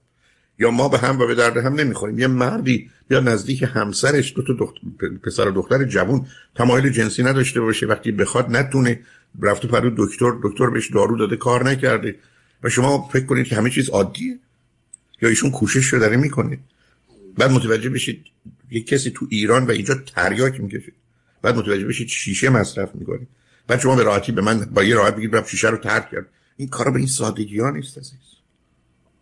یا 0.59 0.71
ما 0.71 0.89
به 0.89 0.97
هم 0.97 1.19
و 1.19 1.27
به 1.27 1.35
درد 1.35 1.57
هم 1.57 1.73
نمی‌خوریم. 1.73 2.19
یه 2.19 2.27
مردی 2.27 2.89
بیا 3.07 3.19
نزدیک 3.19 3.63
همسرش 3.73 4.33
دو 4.35 4.43
تا 4.43 4.53
دخت... 4.53 4.73
پسر 5.23 5.47
و 5.47 5.51
دختر 5.51 5.83
جوون 5.83 6.25
تمایل 6.55 6.89
جنسی 6.89 7.23
نداشته 7.23 7.61
باشه. 7.61 7.85
وقتی 7.85 8.11
بخواد 8.11 8.55
نتونه 8.55 8.99
رفته 9.41 9.67
پرو 9.67 9.91
دکتر 9.97 10.33
دکتر 10.43 10.69
بهش 10.69 10.91
دارو 10.91 11.17
داده 11.17 11.35
کار 11.35 11.69
نکرده. 11.69 12.15
و 12.63 12.69
شما 12.69 13.09
فکر 13.13 13.25
کنید 13.25 13.45
که 13.45 13.55
همه 13.55 13.69
چیز 13.69 13.89
عادیه؟ 13.89 14.39
یا 15.21 15.29
ایشون 15.29 15.51
کوشش 15.51 15.85
رو 15.85 15.99
داره 15.99 16.17
می‌کنه؟ 16.17 16.59
بعد 17.37 17.51
متوجه 17.51 17.89
بشید 17.89 18.25
یه 18.71 18.83
کسی 18.83 19.11
تو 19.11 19.27
ایران 19.29 19.65
و 19.65 19.71
اینجا 19.71 19.95
تریاک 20.15 20.61
می‌کشه. 20.61 20.91
بعد 21.43 21.57
متوجه 21.57 21.85
بشید 21.85 22.07
شیشه 22.07 22.49
مصرف 22.49 22.95
می‌کنید 22.95 23.27
بعد 23.67 23.79
شما 23.79 23.95
به 23.95 24.03
راحتی 24.03 24.31
به 24.31 24.41
من 24.41 24.59
با 24.59 24.83
یه 24.83 24.95
راحت 24.95 25.15
بگید 25.15 25.31
برم 25.31 25.43
شیشه 25.43 25.69
رو 25.69 25.77
ترک 25.77 26.09
کرد. 26.11 26.25
این 26.57 26.67
کارا 26.67 26.91
به 26.91 26.97
این 26.97 27.07
سادگی 27.07 27.59
ها 27.59 27.69
نیست 27.69 27.97
عزیز. 27.97 28.19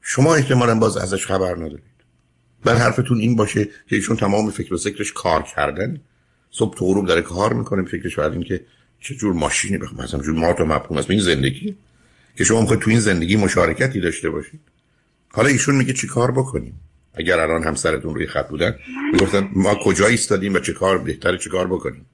شما 0.01 0.35
احتمالا 0.35 0.75
باز 0.75 0.97
ازش 0.97 1.25
خبر 1.25 1.55
ندارید. 1.55 1.83
بعد 2.63 2.77
حرفتون 2.77 3.19
این 3.19 3.35
باشه 3.35 3.65
که 3.65 3.95
ایشون 3.95 4.17
تمام 4.17 4.51
فکر 4.51 4.73
و 4.73 4.77
ذکرش 4.77 5.13
کار 5.13 5.43
کردن. 5.55 6.01
صبح 6.51 6.77
تو 6.77 6.85
غروب 6.85 7.07
داره 7.07 7.21
کار 7.21 7.53
می‌کنه 7.53 7.85
فکرش 7.85 8.19
بعد 8.19 8.31
این 8.31 8.43
که 8.43 8.65
چه 8.99 9.15
جور 9.15 9.33
ماشینی 9.33 9.77
بخوام 9.77 10.03
مثلا 10.03 10.21
جور 10.21 10.35
ما 10.35 10.53
تو 10.53 10.65
مفهوم 10.65 10.97
است. 10.97 11.11
این 11.11 11.19
زندگی 11.19 11.75
که 12.37 12.43
شما 12.43 12.61
می‌خواید 12.61 12.81
تو 12.81 12.89
این 12.89 12.99
زندگی 12.99 13.35
مشارکتی 13.35 13.99
داشته 13.99 14.29
باشید. 14.29 14.59
حالا 15.29 15.49
ایشون 15.49 15.75
میگه 15.75 15.93
چی 15.93 16.07
کار 16.07 16.31
بکنیم؟ 16.31 16.79
اگر 17.13 17.39
الان 17.39 17.63
همسرتون 17.63 18.15
روی 18.15 18.27
خط 18.27 18.49
بودن 18.49 18.75
می‌گفتن 19.13 19.49
ما 19.55 19.75
کجا 19.75 20.07
ایستادیم 20.07 20.53
و 20.53 20.59
چه 20.59 20.73
کار 20.73 20.97
بهتره 20.97 21.37
چه 21.37 21.49
کار 21.49 21.67
بکنیم؟ 21.67 22.05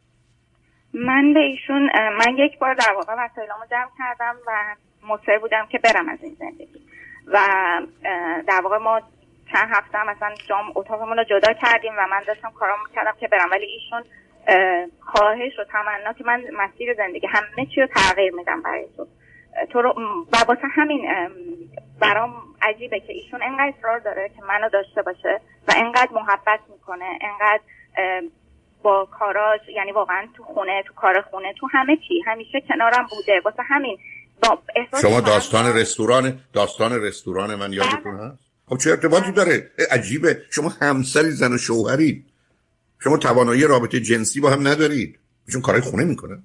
من 0.93 1.33
به 1.33 1.39
ایشون 1.39 1.89
من 1.93 2.37
یک 2.37 2.59
بار 2.59 2.73
در 2.73 2.93
واقع 2.93 3.13
وسایلامو 3.17 3.65
جمع 3.71 3.89
کردم 3.97 4.35
و 4.47 4.75
مصر 5.07 5.37
بودم 5.37 5.65
که 5.71 5.79
برم 5.79 6.09
از 6.09 6.23
این 6.23 6.35
زندگی. 6.39 6.81
و 7.27 7.37
در 8.47 8.61
واقع 8.63 8.77
ما 8.77 8.99
چند 9.53 9.69
هفته 9.71 10.03
مثلا 10.09 10.35
جام 10.49 10.71
اتاقمون 10.75 11.17
رو 11.17 11.23
جدا 11.23 11.53
کردیم 11.53 11.93
و 11.97 12.07
من 12.07 12.21
داشتم 12.27 12.51
کارامو 12.51 12.83
کردم 12.95 13.13
که 13.19 13.27
برم. 13.27 13.51
ولی 13.51 13.65
ایشون 13.65 14.03
خواهش 14.99 15.59
و 15.59 15.63
تمنا 15.63 16.13
که 16.13 16.23
من 16.23 16.43
مسیر 16.53 16.93
زندگی 16.93 17.27
همه 17.27 17.65
چی 17.75 17.81
رو 17.81 17.87
تغییر 17.87 18.33
میدم 18.33 18.61
برای 18.61 18.85
تو. 18.97 19.07
تو 19.69 19.81
رو 19.81 19.93
و 20.33 20.37
واسه 20.47 20.67
همین 20.71 21.09
برام 22.01 22.33
عجیبه 22.61 22.99
که 22.99 23.13
ایشون 23.13 23.43
انقدر 23.43 23.73
اصرار 23.77 23.99
داره 23.99 24.29
که 24.29 24.41
منو 24.47 24.69
داشته 24.69 25.01
باشه 25.01 25.41
و 25.67 25.73
انقدر 25.77 26.11
محبت 26.11 26.59
می‌کنه 26.69 27.19
انقدر 27.21 27.61
با 28.83 29.07
کاراش 29.19 29.59
یعنی 29.75 29.91
واقعا 29.91 30.27
تو 30.37 30.43
خونه 30.43 30.83
تو 30.87 30.93
کار 30.93 31.21
خونه 31.21 31.53
تو 31.59 31.67
همه 31.71 31.97
چی 32.07 32.21
همیشه 32.25 32.61
کنارم 32.69 33.07
بوده 33.09 33.41
واسه 33.45 33.63
همین. 33.63 33.97
با 34.43 34.59
شما 35.01 35.21
داستان 35.21 35.77
رستوران 35.77 36.39
داستان 36.53 37.01
رستوران 37.03 37.55
من 37.55 37.73
یادتون 37.73 38.17
بله. 38.17 38.27
هست؟ 38.27 38.39
خب 38.65 38.77
چه 38.77 38.89
ارتباطی 38.89 39.31
داره؟ 39.31 39.71
عجیبه. 39.91 40.41
شما 40.49 40.69
همسری 40.81 41.31
زن 41.31 41.53
و 41.53 41.57
شوهرید. 41.57 42.25
شما 42.99 43.17
توانایی 43.17 43.67
رابطه 43.67 43.99
جنسی 43.99 44.41
با 44.41 44.49
هم 44.49 44.67
ندارید. 44.67 45.19
چون 45.51 45.61
کارهای 45.61 45.81
خونه 45.81 46.03
می‌کنه. 46.03 46.37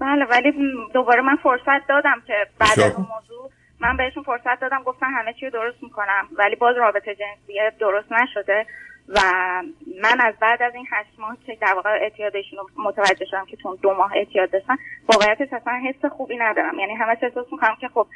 بله 0.00 0.24
ولی 0.24 0.52
دوباره 0.94 1.22
من 1.22 1.36
فرصت 1.42 1.88
دادم 1.88 2.22
که 2.26 2.46
بعد 2.58 2.80
از 2.80 2.92
اون 2.92 3.06
موضوع 3.16 3.50
من 3.80 3.96
بهشون 3.96 4.22
فرصت 4.22 4.60
دادم 4.60 4.82
گفتم 4.82 5.06
همه 5.18 5.34
چی 5.40 5.46
رو 5.46 5.52
درست 5.52 5.82
می‌کنم 5.82 6.28
ولی 6.38 6.56
باز 6.56 6.76
رابطه 6.76 7.14
جنسی 7.14 7.52
درست 7.80 8.12
نشده. 8.12 8.66
و 9.08 9.20
من 10.02 10.20
از 10.20 10.34
بعد 10.40 10.62
از 10.62 10.72
این 10.74 10.86
هشت 10.92 11.18
ماه 11.18 11.36
که 11.46 11.58
در 11.60 11.74
واقع 11.74 11.90
اعتیادشون 11.90 12.58
رو 12.58 12.68
متوجه 12.76 13.24
شدم 13.30 13.46
که 13.46 13.56
تون 13.56 13.78
دو 13.82 13.94
ماه 13.94 14.12
اعتیاد 14.16 14.50
داشتن 14.50 14.76
واقعیتش 15.12 15.52
اصلا 15.52 15.72
حس 15.88 16.12
خوبی 16.12 16.36
ندارم. 16.36 16.78
یعنی 16.78 16.94
همه 16.94 17.16
احساس 17.22 17.46
می‌کنم 17.52 17.76
که 17.80 17.88
خب 17.94 18.06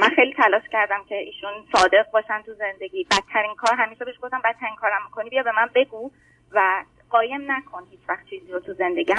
من 0.00 0.08
خیلی 0.16 0.34
تلاش 0.36 0.62
کردم 0.72 1.00
که 1.08 1.14
ایشون 1.14 1.50
صادق 1.76 2.10
باشن 2.12 2.42
تو 2.46 2.54
زندگی. 2.54 3.04
بدترین 3.04 3.54
کار 3.58 3.76
همیشه 3.78 4.04
بهش 4.04 4.14
گفتم 4.22 4.40
بدترین 4.44 4.76
کارم 4.80 5.00
می‌کنی 5.04 5.30
بیا 5.30 5.42
به 5.42 5.52
من 5.56 5.68
بگو 5.74 6.10
و 6.52 6.84
قایم 7.10 7.40
نکن 7.52 7.82
هیچ 7.90 8.00
وقت 8.08 8.26
چیزی 8.30 8.52
رو 8.52 8.60
تو 8.60 8.74
زندگی. 8.74 9.12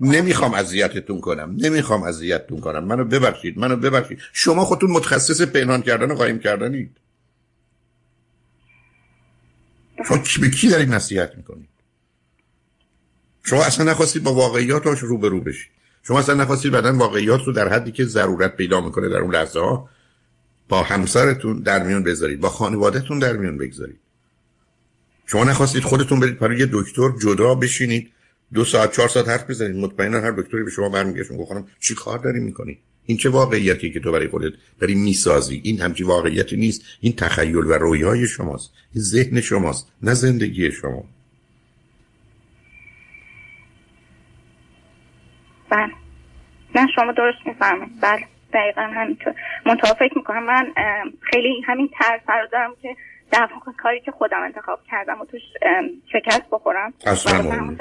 نمی‌خوام 0.00 0.54
اذیتتون 0.54 1.20
کنم. 1.20 1.56
نمی‌خوام 1.58 2.02
اذیتتون 2.02 2.60
کنم. 2.60 2.84
منو 2.84 3.04
ببخشید 3.04 3.58
منو 3.58 3.76
ببخشید. 3.76 4.18
شما 4.32 4.64
خودتون 4.64 4.90
متخصص 4.90 5.52
پنهان 5.56 5.82
کردن 5.82 6.10
و 6.10 6.14
قایم 6.14 6.38
کردنید. 6.38 7.00
شما 10.08 10.22
به 10.40 10.50
کی 10.50 10.68
دارید 10.68 10.94
نصیحت 10.94 11.32
می‌کنید 11.36 11.68
شما 13.42 13.64
اصلا 13.64 13.90
نخواستید 13.90 14.22
با 14.22 14.34
واقعیات 14.34 14.86
رو 14.86 15.18
به 15.18 15.28
رو 15.28 15.40
بشید 15.40 15.70
شما 16.02 16.18
اصلا 16.18 16.34
نخواستید 16.34 16.72
بعدا 16.72 16.92
واقعیات 16.92 17.44
رو 17.44 17.52
در 17.52 17.68
حدی 17.68 17.92
که 17.92 18.04
ضرورت 18.04 18.56
پیدا 18.56 18.80
می‌کنه 18.80 19.08
در 19.08 19.16
اون 19.18 19.34
لحظه 19.34 19.60
ها 19.60 19.88
با 20.68 20.82
همسرتون 20.82 21.60
در 21.60 21.82
میون 21.82 22.02
بذارید 22.02 22.40
با 22.40 22.48
خانوادهتون 22.48 23.18
در 23.18 23.36
میون 23.36 23.58
بگذارید. 23.58 24.00
شما 25.26 25.44
نخواستید 25.44 25.82
خودتون 25.82 26.20
برید 26.20 26.38
برای 26.38 26.58
یه 26.58 26.68
دکتر 26.72 27.08
جدا 27.22 27.54
بشینید 27.54 28.10
دو 28.54 28.64
ساعت 28.64 28.92
چهار 28.92 29.08
ساعت 29.08 29.28
حرف 29.28 29.50
بزنید 29.50 29.76
مطمئنا 29.76 30.20
هر 30.20 30.30
دکتری 30.30 30.62
به 30.62 30.70
شما 30.70 30.88
برمیگشت 30.88 31.30
میگه 31.30 31.46
خانم 31.46 31.66
چی 31.80 31.94
کار 31.94 32.18
داری 32.18 32.40
می‌کنی 32.40 32.78
این 33.06 33.18
چه 33.18 33.30
واقعیتی 33.30 33.90
که 33.90 34.00
تو 34.00 34.12
برای 34.12 34.28
خودت 34.28 34.52
داری 34.80 34.94
می‌سازی؟ 34.94 35.60
این 35.64 35.80
همچی 35.80 36.04
واقعیتی 36.04 36.56
نیست. 36.56 36.82
این 37.00 37.12
تخیل 37.12 37.56
و 37.56 37.72
رویای 37.72 38.26
شماست. 38.26 38.74
این 38.94 39.02
ذهن 39.02 39.40
شماست 39.40 39.92
نه 40.02 40.14
زندگی 40.14 40.72
شما. 40.72 41.04
بله. 45.70 45.92
نه 46.74 46.86
شما 46.96 47.12
درست 47.12 47.38
می‌فهمید 47.46 48.00
بله 48.02 48.26
دقیقا 48.52 48.82
همینطور. 48.82 49.34
منطقه 49.66 49.94
فکر 49.94 50.18
می‌کنم 50.18 50.46
من 50.46 50.72
خیلی 51.20 51.62
همین 51.66 51.90
ترس 51.98 52.20
رو 52.28 52.48
دارم 52.52 52.70
که 52.82 52.96
در 53.34 53.48
واقع 53.54 53.72
کاری 53.82 54.00
که 54.00 54.10
خودم 54.10 54.42
انتخاب 54.44 54.78
کردم 54.90 55.20
و 55.20 55.24
توش 55.24 55.40
شکست 56.12 56.50
بخورم. 56.52 56.92
اصلا 57.06 57.76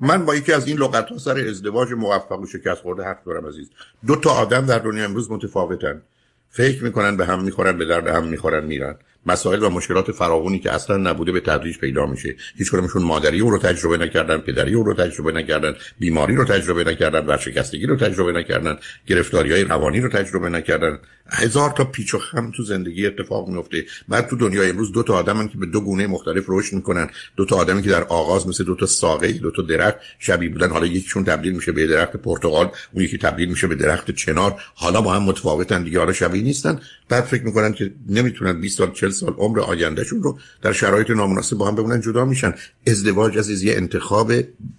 من 0.00 0.24
با 0.24 0.34
یکی 0.34 0.52
از 0.52 0.68
این 0.68 0.76
لغت 0.76 1.08
ها 1.08 1.18
سر 1.18 1.38
ازدواج 1.48 1.92
موفق 1.92 2.40
و 2.40 2.46
شکست 2.46 2.82
خورده 2.82 3.04
حرف 3.04 3.24
دارم 3.24 3.46
عزیز. 3.46 3.70
دو 4.06 4.16
تا 4.16 4.30
آدم 4.30 4.66
در 4.66 4.78
دنیا 4.78 5.04
امروز 5.04 5.30
متفاوتن. 5.30 6.02
فکر 6.48 6.84
می‌کنن 6.84 7.16
به 7.16 7.26
هم 7.26 7.44
می‌خورن 7.44 7.78
به 7.78 7.84
درد 7.84 8.06
هم 8.06 8.24
می‌خورن 8.24 8.64
میرن. 8.64 8.96
مسائل 9.26 9.62
و 9.62 9.70
مشکلات 9.70 10.12
فراوانی 10.12 10.58
که 10.58 10.72
اصلا 10.72 10.96
نبوده 10.96 11.32
به 11.32 11.40
تدریج 11.40 11.78
پیدا 11.78 12.06
میشه. 12.06 12.36
هیچ 12.56 12.70
کدومشون 12.70 13.02
مادری 13.02 13.40
او 13.40 13.50
رو 13.50 13.58
تجربه 13.58 13.96
نکردن 13.96 14.38
پدری 14.38 14.74
او 14.74 14.82
رو 14.82 14.94
تجربه 14.94 15.32
نکردن 15.32 15.74
بیماری 15.98 16.36
رو 16.36 16.44
تجربه 16.44 16.84
نکردن 16.84 17.26
ورشکستگی 17.26 17.86
رو 17.86 17.96
تجربه 17.96 18.32
نکردن 18.32 18.76
گرفتاری 19.06 19.52
های 19.52 19.64
روانی 19.64 20.00
رو 20.00 20.08
تجربه 20.08 20.48
نکردن. 20.48 20.98
هزار 21.32 21.70
تا 21.70 21.84
پیچ 21.84 22.14
و 22.14 22.18
خم 22.18 22.50
تو 22.56 22.62
زندگی 22.62 23.06
اتفاق 23.06 23.48
میفته 23.48 23.84
بعد 24.08 24.28
تو 24.28 24.36
دنیای 24.36 24.70
امروز 24.70 24.92
دو 24.92 25.02
تا 25.02 25.14
آدمن 25.14 25.48
که 25.48 25.58
به 25.58 25.66
دو 25.66 25.80
گونه 25.80 26.06
مختلف 26.06 26.44
رشد 26.48 26.72
می‌کنن. 26.76 27.10
دو 27.36 27.44
تا 27.44 27.56
آدمی 27.56 27.82
که 27.82 27.90
در 27.90 28.04
آغاز 28.04 28.48
مثل 28.48 28.64
دو 28.64 28.74
تا 28.74 28.86
ساقه 28.86 29.32
دو 29.32 29.50
تا 29.50 29.62
درخت 29.62 29.96
شبیه 30.18 30.48
بودن. 30.48 30.70
حالا 30.70 30.86
یکیشون 30.86 31.24
تبدیل 31.24 31.52
میشه 31.52 31.72
به 31.72 31.86
درخت 31.86 32.16
پرتقال 32.16 32.70
اون 32.92 33.04
یکی 33.04 33.18
تبدیل 33.18 33.48
میشه 33.48 33.66
به 33.66 33.74
درخت 33.74 34.10
چنار. 34.10 34.60
حالا 34.74 35.00
با 35.00 35.12
هم 35.12 35.22
متفاوتن 35.22 35.82
دیگه 35.82 35.98
حالا 35.98 36.12
شبیه 36.12 36.42
نیستن. 36.42 36.80
بعد 37.08 37.24
فکر 37.24 37.42
می‌کنن 37.42 37.72
که 37.72 37.92
نمی‌تونن 38.08 38.60
20 38.60 38.78
سال 38.78 38.92
40 39.10 39.18
سال 39.18 39.34
عمر 39.38 39.60
آیندهشون 39.60 40.22
رو 40.22 40.38
در 40.62 40.72
شرایط 40.72 41.10
نامناسب 41.10 41.56
با 41.56 41.68
هم 41.68 41.74
بمونن 41.74 42.00
جدا 42.00 42.24
میشن. 42.24 42.54
ازدواج 42.86 43.38
از 43.38 43.62
یه 43.62 43.76
انتخاب 43.76 44.32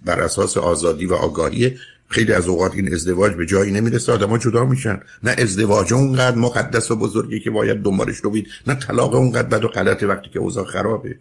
بر 0.04 0.20
اساس 0.20 0.56
آزادی 0.56 1.06
و 1.06 1.14
آگاهی. 1.14 1.76
خیلی 2.08 2.32
از 2.32 2.48
اوقات 2.48 2.74
این 2.74 2.94
ازدواج 2.94 3.32
به 3.32 3.46
جایی 3.46 3.72
نمی‌رسه 3.72 4.12
آدما 4.12 4.38
جدا 4.38 4.64
میشن. 4.64 5.00
نه 5.22 5.34
ازدواج 5.38 5.92
اونقدر 5.92 6.36
مقدس 6.36 6.90
و 6.90 6.96
بزرگی 6.96 7.40
که 7.40 7.50
باید 7.50 7.82
دنبالش 7.82 8.16
رو 8.16 8.30
بید 8.30 8.46
نه 8.66 8.74
طلاق 8.74 9.14
اونقدر 9.14 9.48
بد 9.48 9.64
و 9.64 9.68
غلطه 9.68 10.06
وقتی 10.06 10.30
که 10.30 10.38
اوضاع 10.38 10.64
خرابه. 10.64 11.16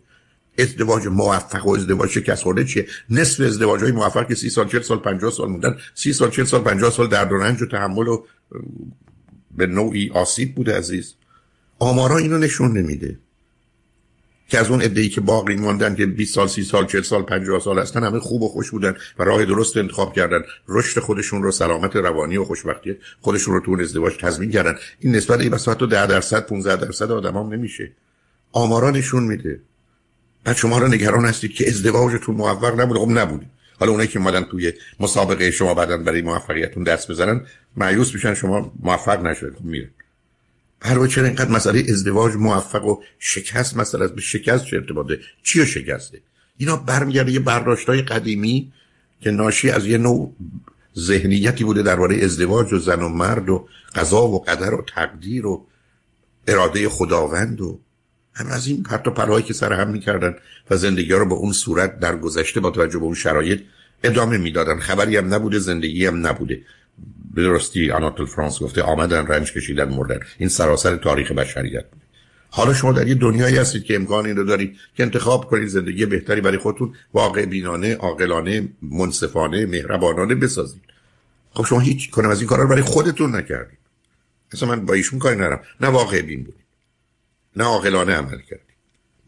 ازدواج 0.59 1.07
موفق 1.07 1.67
و 1.67 1.75
ازدواج 1.75 2.09
شکست 2.09 2.43
خورده 2.43 2.65
چیه؟ 2.65 2.87
نصف 3.09 3.41
ازدواج 3.41 3.81
های 3.81 3.91
موفق 3.91 4.27
که 4.27 4.35
سی 4.35 4.49
سال 4.49 4.67
چل 4.67 4.81
سال 4.81 4.97
پنجاه 4.97 5.31
سال 5.31 5.49
موندن 5.49 5.77
سی 5.95 6.13
سال 6.13 6.29
چل 6.29 6.43
سال 6.43 6.61
پنجاه 6.61 6.91
سال 6.91 7.07
درد 7.07 7.31
و 7.31 7.37
رنج 7.37 7.61
و 7.61 7.65
تحمل 7.65 8.07
و 8.07 8.23
به 9.57 9.65
نوعی 9.65 10.09
آسیب 10.09 10.55
بوده 10.55 10.77
عزیز. 10.77 11.13
آمارا 11.81 12.17
اینو 12.17 12.37
نشون 12.37 12.77
نمیده. 12.77 13.19
که 14.47 14.59
از 14.59 14.69
اون 14.69 14.81
ای 14.81 15.09
که 15.09 15.21
باقی 15.21 15.55
موندن 15.55 15.95
که 15.95 16.05
20 16.05 16.35
سال 16.35 16.47
30 16.47 16.63
سال 16.63 16.87
40 16.87 17.01
سال 17.01 17.23
50 17.23 17.59
سال 17.59 17.79
هستن 17.79 18.03
همه 18.03 18.19
خوب 18.19 18.41
و 18.41 18.47
خوش 18.47 18.71
بودن 18.71 18.95
و 19.19 19.23
راه 19.23 19.45
درست 19.45 19.77
انتخاب 19.77 20.13
کردن. 20.13 20.41
رشد 20.67 20.99
خودشون 20.99 21.43
رو 21.43 21.51
سلامت 21.51 21.95
روانی 21.95 22.37
و 22.37 22.45
خوشبختی 22.45 22.97
خودشون 23.21 23.53
رو 23.53 23.59
تو 23.59 23.81
ازدواج 23.81 24.17
تضمین 24.17 24.51
کردن. 24.51 24.75
این 24.99 25.15
نسبت 25.15 25.39
ای 25.39 25.49
بس 25.49 25.69
حتی 25.69 25.87
10 25.87 26.07
درصد 26.07 26.45
15 26.45 26.85
درصد 26.85 27.11
آدمام 27.11 27.53
نمیشه. 27.53 27.91
آمارا 28.51 28.91
نشون 28.91 29.23
میده. 29.23 29.59
بعد 30.43 30.55
شما 30.55 30.77
رو 30.77 30.87
نگران 30.87 31.25
هستید 31.25 31.53
که 31.53 31.67
ازدواجتون 31.67 32.35
موفق 32.35 32.79
نبود 32.79 32.97
خب 32.97 33.09
نبود 33.09 33.45
حالا 33.79 33.91
اونایی 33.91 34.09
که 34.09 34.19
اومدن 34.19 34.43
توی 34.43 34.73
مسابقه 34.99 35.51
شما 35.51 35.73
بعدن 35.73 36.03
برای 36.03 36.21
موفقیتتون 36.21 36.83
دست 36.83 37.11
بزنن 37.11 37.45
مایوس 37.77 38.13
میشن 38.13 38.33
شما 38.33 38.71
موفق 38.79 39.25
نشدید 39.25 39.55
خب 39.55 39.65
میره. 39.65 39.89
برای 40.81 41.09
چرا 41.09 41.25
اینقدر 41.25 41.51
مسئله 41.51 41.83
ازدواج 41.89 42.35
موفق 42.35 42.85
و 42.85 43.01
شکست 43.19 43.77
مسئله 43.77 44.07
به 44.07 44.21
شکست 44.21 44.65
چه 44.65 44.77
ارتباطه؟ 44.77 45.19
چی 45.43 45.59
رو 45.59 45.65
شکسته؟ 45.65 46.21
اینا 46.57 46.75
برمیگرده 46.75 47.31
یه 47.31 47.39
برداشت 47.39 47.89
های 47.89 48.01
قدیمی 48.01 48.71
که 49.21 49.31
ناشی 49.31 49.69
از 49.69 49.85
یه 49.85 49.97
نوع 49.97 50.35
ذهنیتی 50.99 51.63
بوده 51.63 51.83
درباره 51.83 52.23
ازدواج 52.23 52.73
و 52.73 52.77
زن 52.77 53.01
و 53.01 53.09
مرد 53.09 53.49
و 53.49 53.67
قضا 53.95 54.27
و 54.27 54.43
قدر 54.43 54.73
و 54.73 54.85
تقدیر 54.95 55.45
و 55.45 55.65
اراده 56.47 56.89
خداوند 56.89 57.61
و 57.61 57.79
هم 58.33 58.47
از 58.47 58.67
این 58.67 58.83
پرت 58.83 59.07
و 59.07 59.11
پرهایی 59.11 59.43
که 59.43 59.53
سر 59.53 59.73
هم 59.73 59.89
می‌کردن 59.89 60.35
و 60.69 60.77
زندگی 60.77 61.11
رو 61.11 61.25
به 61.25 61.35
اون 61.35 61.51
صورت 61.51 61.99
در 61.99 62.17
گذشته 62.17 62.59
با 62.59 62.69
توجه 62.69 62.99
به 62.99 63.05
اون 63.05 63.15
شرایط 63.15 63.61
ادامه 64.03 64.37
می‌دادن. 64.37 64.79
خبری 64.79 65.17
هم 65.17 65.33
نبوده 65.33 65.59
زندگی 65.59 66.05
هم 66.05 66.27
نبوده. 66.27 66.61
به 67.33 67.43
درستی 67.43 67.91
آناتول 67.91 68.25
فرانس 68.25 68.59
گفته 68.59 68.81
آمدن 68.81 69.27
رنج 69.27 69.53
کشیدن 69.53 69.89
مردن. 69.89 70.19
این 70.37 70.49
سراسر 70.49 70.95
تاریخ 70.95 71.31
بشریت 71.31 71.89
بود. 71.89 72.01
حالا 72.49 72.73
شما 72.73 72.91
در 72.91 73.07
یه 73.07 73.15
دنیایی 73.15 73.57
هستید 73.57 73.83
که 73.83 73.95
امکان 73.95 74.25
این 74.25 74.35
رو 74.35 74.43
دارید 74.43 74.77
که 74.95 75.03
انتخاب 75.03 75.45
کنید 75.45 75.67
زندگی 75.67 76.05
بهتری 76.05 76.41
برای 76.41 76.57
خودتون 76.57 76.95
واقع 77.13 77.45
بینانه 77.45 77.95
عاقلانه 77.95 78.69
منصفانه 78.81 79.65
مهربانانه 79.65 80.35
بسازید. 80.35 80.81
خب 81.53 81.65
شما 81.65 81.79
هیچ 81.79 82.09
کنم 82.09 82.29
از 82.29 82.39
این 82.39 82.47
کارا 82.47 82.63
رو 82.63 82.69
برای 82.69 82.81
خودتون 82.81 83.35
نکردید. 83.35 83.77
اصلا 84.53 84.69
من 84.69 84.85
با 84.85 84.93
ایشون 84.93 85.19
کاری 85.19 85.35
نرم 85.35 85.61
نه 85.81 85.87
واقع 85.87 86.21
بین 86.21 86.43
بودید. 86.43 86.61
نه 87.55 87.63
عاقلانه 87.63 88.13
عمل 88.13 88.39
کردید. 88.41 88.75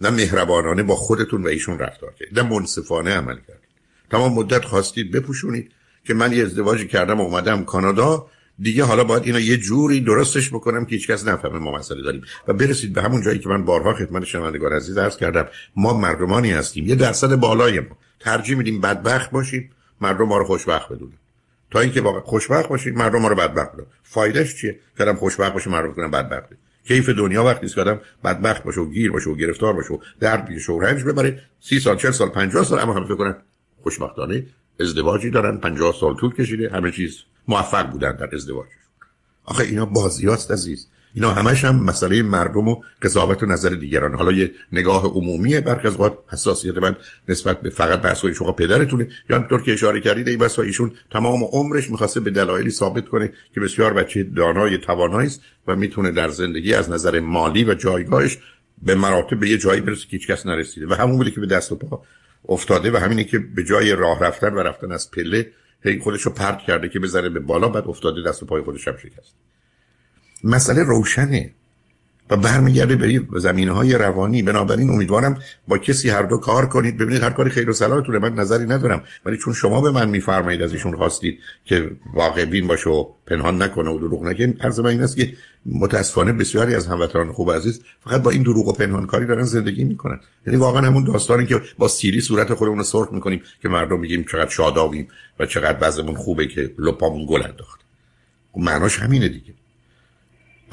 نه 0.01 0.09
مهربانانه 0.09 0.83
با 0.83 0.95
خودتون 0.95 1.43
و 1.43 1.47
ایشون 1.47 1.79
رفتار 1.79 2.13
کردید. 2.19 2.39
نه 2.39 2.49
منصفانه 2.49 3.11
عمل 3.11 3.35
کردید. 3.35 3.69
تمام 4.11 4.33
مدت 4.33 4.65
خواستید 4.65 5.11
بپوشونید. 5.11 5.71
که 6.05 6.13
من 6.13 6.33
یه 6.33 6.43
ازدواجی 6.43 6.87
کردم 6.87 7.19
و 7.19 7.23
اومدم 7.23 7.63
کانادا 7.63 8.27
دیگه 8.59 8.83
حالا 8.83 9.03
باید 9.03 9.23
اینا 9.23 9.39
یه 9.39 9.57
جوری 9.57 10.01
درستش 10.01 10.49
بکنم 10.49 10.85
که 10.85 10.95
هیچکس 10.95 11.27
نفهمه 11.27 11.59
ما 11.59 11.71
مسئله 11.71 12.01
داریم. 12.01 12.21
و 12.47 12.53
برسید 12.53 12.93
به 12.93 13.01
همون 13.01 13.21
جایی 13.21 13.39
که 13.39 13.49
من 13.49 13.65
بارها 13.65 13.93
خدمت 13.93 14.23
شنوندگان 14.23 14.73
عزیز 14.73 14.97
عرض 14.97 15.17
کردم 15.17 15.47
ما 15.75 15.93
مردمانی 15.93 16.51
هستیم. 16.51 16.87
یه 16.87 16.95
درصد 16.95 17.35
بالای 17.35 17.79
ما. 17.79 17.97
ترجیح 18.19 18.57
میدیم 18.57 18.81
بدبخت 18.81 19.31
باشیم 19.31 19.69
مردم 20.01 20.25
ما 20.25 20.37
رو 20.37 20.45
خوشبخت 20.45 20.89
بدونن. 20.89 21.17
تا 21.71 21.79
اینکه 21.79 22.01
واقعا 22.01 22.21
خوشبخت 22.21 22.69
باشیم 22.69 22.95
مردم 22.95 23.21
ما 23.21 23.27
رو 23.27 23.35
بدبخت 23.35 23.73
بدونن. 23.73 23.87
فایدهش 24.03 24.55
چیه؟ 24.55 24.79
کردم 24.99 25.15
خوشبخت 25.15 25.53
باشه 25.53 25.69
مردم 25.69 25.93
کنن 25.93 26.11
بدبخت 26.11 26.49
کیف 26.87 27.09
دنیا 27.09 27.43
وقتی 27.43 27.65
است 27.65 27.75
که 27.75 27.81
آدم 27.81 28.01
بدبخت 28.23 28.63
باشه 28.63 28.81
و 28.81 28.89
گیر 28.89 29.11
باشه 29.11 29.29
و 29.29 29.35
گرفتار 29.35 29.73
باشه 29.73 29.93
و 29.93 29.97
درد 30.19 30.45
بکشه 30.45 30.73
و 30.73 30.79
رنج 30.79 31.03
ببره 31.03 31.39
30 31.59 31.79
سال 31.79 31.97
40 31.97 32.11
سال 32.11 32.29
50 32.29 32.63
سال 32.63 32.79
اما 32.79 32.93
هم 32.93 33.05
فکر 33.05 33.15
کنن 33.15 33.35
خوشبختانه 33.83 34.45
ازدواجی 34.79 35.29
دارن 35.29 35.57
50 35.57 35.95
سال 35.99 36.15
طول 36.15 36.33
کشیده 36.33 36.69
همه 36.69 36.91
چیز 36.91 37.17
موفق 37.47 37.89
بودن 37.89 38.15
در 38.15 38.35
ازدواجشون. 38.35 38.77
آخه 39.45 39.63
اینا 39.63 39.85
بازیاست 39.85 40.51
عزیز. 40.51 40.87
اینا 41.15 41.33
همش 41.33 41.65
هم 41.65 41.83
مسئله 41.83 42.21
مردم 42.21 42.67
و 42.67 42.81
قضاوت 43.01 43.43
و 43.43 43.45
نظر 43.45 43.69
دیگران. 43.69 44.13
حالا 44.13 44.31
یه 44.31 44.51
نگاه 44.71 45.05
عمومیه 45.05 45.61
برخی 45.61 45.87
از 45.87 45.97
حساسیت 46.31 46.77
من 46.77 46.95
نسبت 47.29 47.61
به 47.61 47.69
فقط 47.69 48.01
بحث 48.01 48.25
شما 48.25 48.51
پدرتونه. 48.51 49.07
یا 49.29 49.35
همطور 49.35 49.61
که 49.61 49.73
اشاره 49.73 50.01
کردید 50.01 50.27
ای 50.27 50.37
بس 50.37 50.59
ایشون 50.59 50.91
تمام 51.11 51.43
عمرش 51.43 51.91
می‌خواسته 51.91 52.19
به 52.19 52.31
دلایلی 52.31 52.69
ثابت 52.69 53.09
کنه 53.09 53.33
که 53.53 53.59
بسیار 53.59 53.93
بچه 53.93 54.23
دانای 54.23 54.77
توانایی 54.77 55.27
است 55.27 55.41
و 55.67 55.75
می‌تونه 55.75 56.11
در 56.11 56.29
زندگی 56.29 56.73
از 56.73 56.89
نظر 56.89 57.19
مالی 57.19 57.63
و 57.63 57.73
جایگاهش 57.73 58.37
به 58.81 58.95
مراتب 58.95 59.39
به 59.39 59.49
یه 59.49 59.57
جایی 59.57 59.81
برسه 59.81 60.01
که 60.01 60.17
هیچ 60.17 60.27
کس 60.27 60.45
نرسیده. 60.45 60.87
و 60.87 60.93
همون 60.93 61.17
بوده 61.17 61.31
که 61.31 61.39
به 61.39 61.47
دست 61.47 61.71
و 61.71 61.75
پا 61.75 62.03
افتاده 62.49 62.91
و 62.91 62.97
همینه 62.97 63.23
که 63.23 63.39
به 63.39 63.63
جای 63.63 63.91
راه 63.91 64.19
رفتن 64.19 64.53
و 64.53 64.59
رفتن 64.59 64.91
از 64.91 65.11
پله 65.11 65.51
هی 65.83 65.99
خودش 65.99 66.21
رو 66.21 66.31
پرت 66.31 66.59
کرده 66.59 66.89
که 66.89 66.99
بزنه 66.99 67.29
به 67.29 67.39
بالا 67.39 67.69
بعد 67.69 67.87
افتاده 67.87 68.29
دست 68.29 68.43
و 68.43 68.45
پای 68.45 68.61
خودش 68.61 68.87
هم 68.87 68.97
شکست. 68.97 69.35
مسئله 70.43 70.83
روشنه. 70.83 71.53
و 72.29 72.37
برمیگرده 72.37 72.95
به 72.95 73.39
زمینه 73.39 73.71
های 73.71 73.93
روانی. 73.93 74.41
بنابراین 74.41 74.89
امیدوارم 74.89 75.39
با 75.67 75.77
کسی 75.77 76.09
هر 76.09 76.23
دو 76.23 76.37
کار 76.37 76.65
کنید. 76.65 76.97
ببینید 76.97 77.23
هر 77.23 77.29
کاری 77.29 77.49
خیر 77.49 77.69
و 77.69 77.73
صلاحتونه 77.73 78.19
من 78.19 78.33
نظری 78.33 78.65
ندارم. 78.65 79.03
ولی 79.25 79.37
چون 79.37 79.53
شما 79.53 79.81
به 79.81 79.91
من 79.91 80.09
میفرمایید 80.09 80.61
از 80.61 80.73
ایشون 80.73 80.95
خواستید 80.95 81.39
که 81.65 81.91
واقع 82.13 82.45
بین 82.45 82.67
باشه 82.67 82.89
و 82.89 83.05
پنهان 83.27 83.61
نکنه 83.61 83.89
و 83.89 83.99
دروغ 83.99 84.25
نگه 84.25 84.53
عرض 84.61 84.79
من 84.79 84.89
این 84.89 85.01
است 85.01 85.17
که 85.17 85.33
متاسفانه 85.65 86.33
بسیاری 86.33 86.75
از 86.75 86.87
هموطنان 86.87 87.31
خوب 87.31 87.51
عزیز 87.51 87.81
فقط 88.03 88.21
با 88.21 88.31
این 88.31 88.43
دروغ 88.43 88.67
و 88.67 88.73
پنهان 88.73 89.05
کاری 89.05 89.25
دارن 89.25 89.43
زندگی 89.43 89.83
می‌کنن. 89.83 90.19
یعنی 90.47 90.59
واقعا 90.59 90.81
همون 90.81 91.03
داستانی 91.03 91.45
که 91.45 91.61
با 91.77 91.87
سیری 91.87 92.21
صورت 92.21 92.53
خودمون 92.53 92.77
رو 92.77 92.83
سرخ 92.83 93.11
می‌کنیم 93.11 93.41
که 93.61 93.69
مردم 93.69 93.99
میگیم 93.99 94.23
چقدر 94.31 94.49
شادابیم 94.49 95.07
و 95.39 95.45
چقدر 95.45 95.77
وضعمون 95.87 96.15
خوبه 96.15 96.47
که 96.47 96.73
لپامون 96.79 97.25
گل 97.29 97.43
انداخت. 97.43 97.79
خب 98.51 98.59
معناش 98.59 98.99
همینه 98.99 99.29
دیگه. 99.29 99.53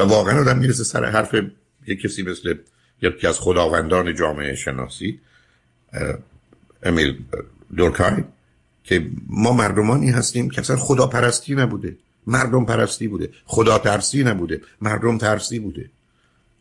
و 0.00 0.08
واقعا 0.08 0.40
آدم 0.40 0.58
می‌رسه 0.58 0.84
سر 0.84 1.04
حرف 1.04 1.34
یک 1.86 2.00
کسی 2.00 2.22
مثل 2.22 2.54
یکی 3.02 3.26
از 3.26 3.38
خداوندان 3.38 4.14
جامعه 4.14 4.54
شناسی 4.54 5.20
امیل 6.82 7.18
دورکای 7.76 8.24
که 8.84 9.10
ما 9.26 9.52
مردمانی 9.52 10.10
هستیم 10.10 10.50
که 10.50 10.60
اصلا 10.60 10.76
خدا 10.76 11.06
پرستی 11.06 11.54
نبوده. 11.54 11.96
مردم 12.26 12.64
پرستی 12.64 13.08
بوده. 13.08 13.30
خدا 13.44 13.78
ترسی 13.78 14.24
نبوده. 14.24 14.60
مردم 14.80 15.18
ترسی 15.18 15.58
بوده. 15.58 15.90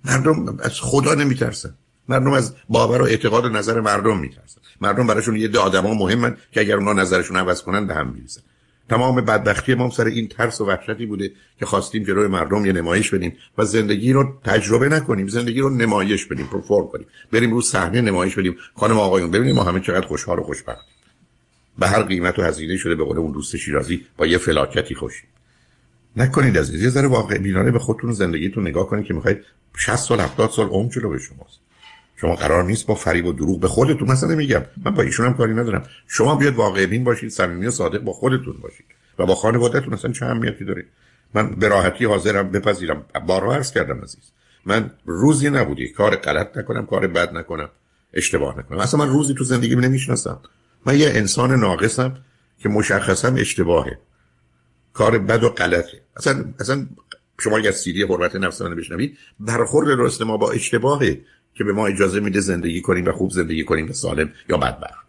مردم 0.06 0.60
از 0.60 0.80
خدا 0.82 1.14
نمیترسن. 1.14 1.74
مردم 2.10 2.34
از 2.34 2.54
باور 2.70 3.02
و 3.02 3.06
اعتقاد 3.06 3.46
و 3.46 3.50
نظر 3.50 3.82
مردم 3.82 4.20
میترسن. 4.20 4.62
مردم 4.82 5.08
براشون 5.08 5.36
یه 5.36 5.48
ده 5.48 5.60
آدم 5.60 5.86
ها 5.86 5.94
مهمن 5.94 6.38
که 6.52 6.60
اگر 6.60 6.76
اونا 6.76 6.94
نظرشون 6.94 7.38
عوض 7.38 7.62
کنن 7.62 7.88
به 7.88 7.96
هم 7.96 8.08
میریزن 8.08 8.42
تمام 8.90 9.16
بدبختی 9.22 9.74
ما 9.74 9.90
سر 9.90 10.06
این 10.06 10.28
ترس 10.28 10.62
و 10.62 10.66
وحشتی 10.66 11.06
بوده 11.06 11.32
که 11.60 11.66
خواستیم 11.66 12.04
جلوی 12.04 12.28
مردم 12.28 12.66
یه 12.66 12.74
نمایش 12.74 13.14
بدیم 13.14 13.34
و 13.58 13.66
زندگی 13.66 14.14
رو 14.14 14.34
تجربه 14.44 14.90
نکنیم 14.90 15.28
زندگی 15.28 15.60
رو 15.60 15.70
نمایش 15.70 16.26
بدیم 16.26 16.46
پرفورم 16.46 16.88
کنیم. 16.88 17.08
بریم 17.32 17.52
رو 17.52 17.62
صحنه 17.62 18.02
نمایش 18.02 18.36
بدیم. 18.36 18.56
خانم 18.76 19.00
آقایون 19.00 19.32
ببینیم 19.32 19.56
ما 19.56 19.64
همه 19.64 19.80
چقدر 19.80 20.08
خوشحال 20.08 20.40
و 20.40 20.44
خوشبخت. 20.44 20.86
به 21.80 21.88
هر 21.88 22.02
قیمت 22.02 22.40
و 22.40 22.42
هزینه 22.42 22.78
شده 22.78 22.96
به 22.96 23.04
قول 23.04 23.18
اون 23.18 23.32
دوست 23.32 23.58
شیرازی 23.58 24.06
با 24.18 24.26
یه 24.26 24.38
فلاکتی 24.38 24.96
خوشی. 24.96 25.24
نکنید 26.16 26.58
از 26.58 26.74
یه 26.74 26.90
ذره 26.90 27.08
واقع 27.08 27.38
بینانه 27.38 27.72
به 27.72 27.80
خودتون 27.80 28.12
زندگیتون 28.12 28.68
نگاه 28.68 28.88
کنید 28.88 29.06
که 29.06 29.14
می‌خواید 29.14 29.46
60 29.78 29.96
سال 29.96 30.20
70 30.20 30.50
سال 30.50 30.68
عمر 30.68 30.92
جلو 30.92 31.10
به 31.10 31.20
شماست. 31.20 31.60
شما 32.22 32.36
قرار 32.36 32.64
نیست 32.64 32.88
با 32.88 32.96
فریب 32.96 33.26
و 33.26 33.34
دروغ 33.34 33.60
به 33.60 33.68
خودتون 33.68 34.12
مثلا 34.12 34.30
نمیگم. 34.30 34.62
من 34.86 34.94
با 34.94 35.04
ایشون 35.04 35.26
هم 35.26 35.34
کاری 35.34 35.54
ندارم. 35.54 35.84
شما 36.08 36.36
بیاد 36.36 36.56
واقع 36.56 36.86
بین 36.86 37.04
باشید 37.04 37.30
صمیمی 37.30 37.68
و 37.68 37.72
صادق 37.72 38.00
با 38.00 38.14
خودتون 38.14 38.58
باشید. 38.62 38.86
و 39.20 39.26
با 39.26 39.36
خانوادهتون 39.36 39.94
مثلا 39.94 40.12
چه 40.12 40.26
اهمیتی 40.26 40.66
داره؟ 40.66 40.86
من 41.34 41.50
به 41.50 41.68
راحتی 41.68 42.06
حاضرم 42.06 42.50
بپذیرم. 42.52 43.06
بارها 43.28 43.56
عرض 43.56 43.72
کردم 43.72 44.02
عزیز. 44.02 44.32
من 44.66 44.92
روزی 45.06 45.50
نبودی. 45.50 45.90
کار 45.90 46.16
غلط 46.16 46.58
نکنم 46.58 46.86
کار 46.86 47.08
بد 47.08 47.38
نکنم. 47.38 47.70
اشتباه 48.14 48.60
نکنم. 48.60 48.80
اصلا 48.80 49.06
من 49.06 49.10
روزی 49.10 49.34
تو 49.34 49.44
زندگی 49.44 49.76
نمی‌شناسم. 49.76 50.40
من 50.86 51.00
یه 51.00 51.10
انسان 51.10 51.60
ناقصم 51.60 52.18
که 52.60 52.70
مشخصم 52.70 53.36
اشتباهه. 53.36 54.00
کار 54.94 55.18
بد 55.18 55.44
و 55.44 55.50
غلطه. 55.50 56.02
اصلا 56.18 56.46
اصلا 56.60 56.88
شما 57.40 57.58
اگر 57.58 57.72
سیدی 57.72 58.04
حرمت 58.04 58.36
نفس 58.36 58.62
من 58.62 58.76
بشنوید 58.76 59.18
برخورد 59.40 59.88
درست 59.88 60.22
ما 60.22 60.38
با 60.38 60.52
اشتباهه. 60.52 61.22
که 61.54 61.64
به 61.64 61.74
ما 61.74 61.88
اجازه 61.88 62.20
میده 62.20 62.40
زندگی 62.40 62.82
کنیم 62.82 63.06
و 63.06 63.12
خوب 63.12 63.32
زندگی 63.32 63.64
کنیم 63.64 63.90
و 63.90 63.94
سالم 63.94 64.32
یا 64.50 64.58
بدبخت. 64.58 65.06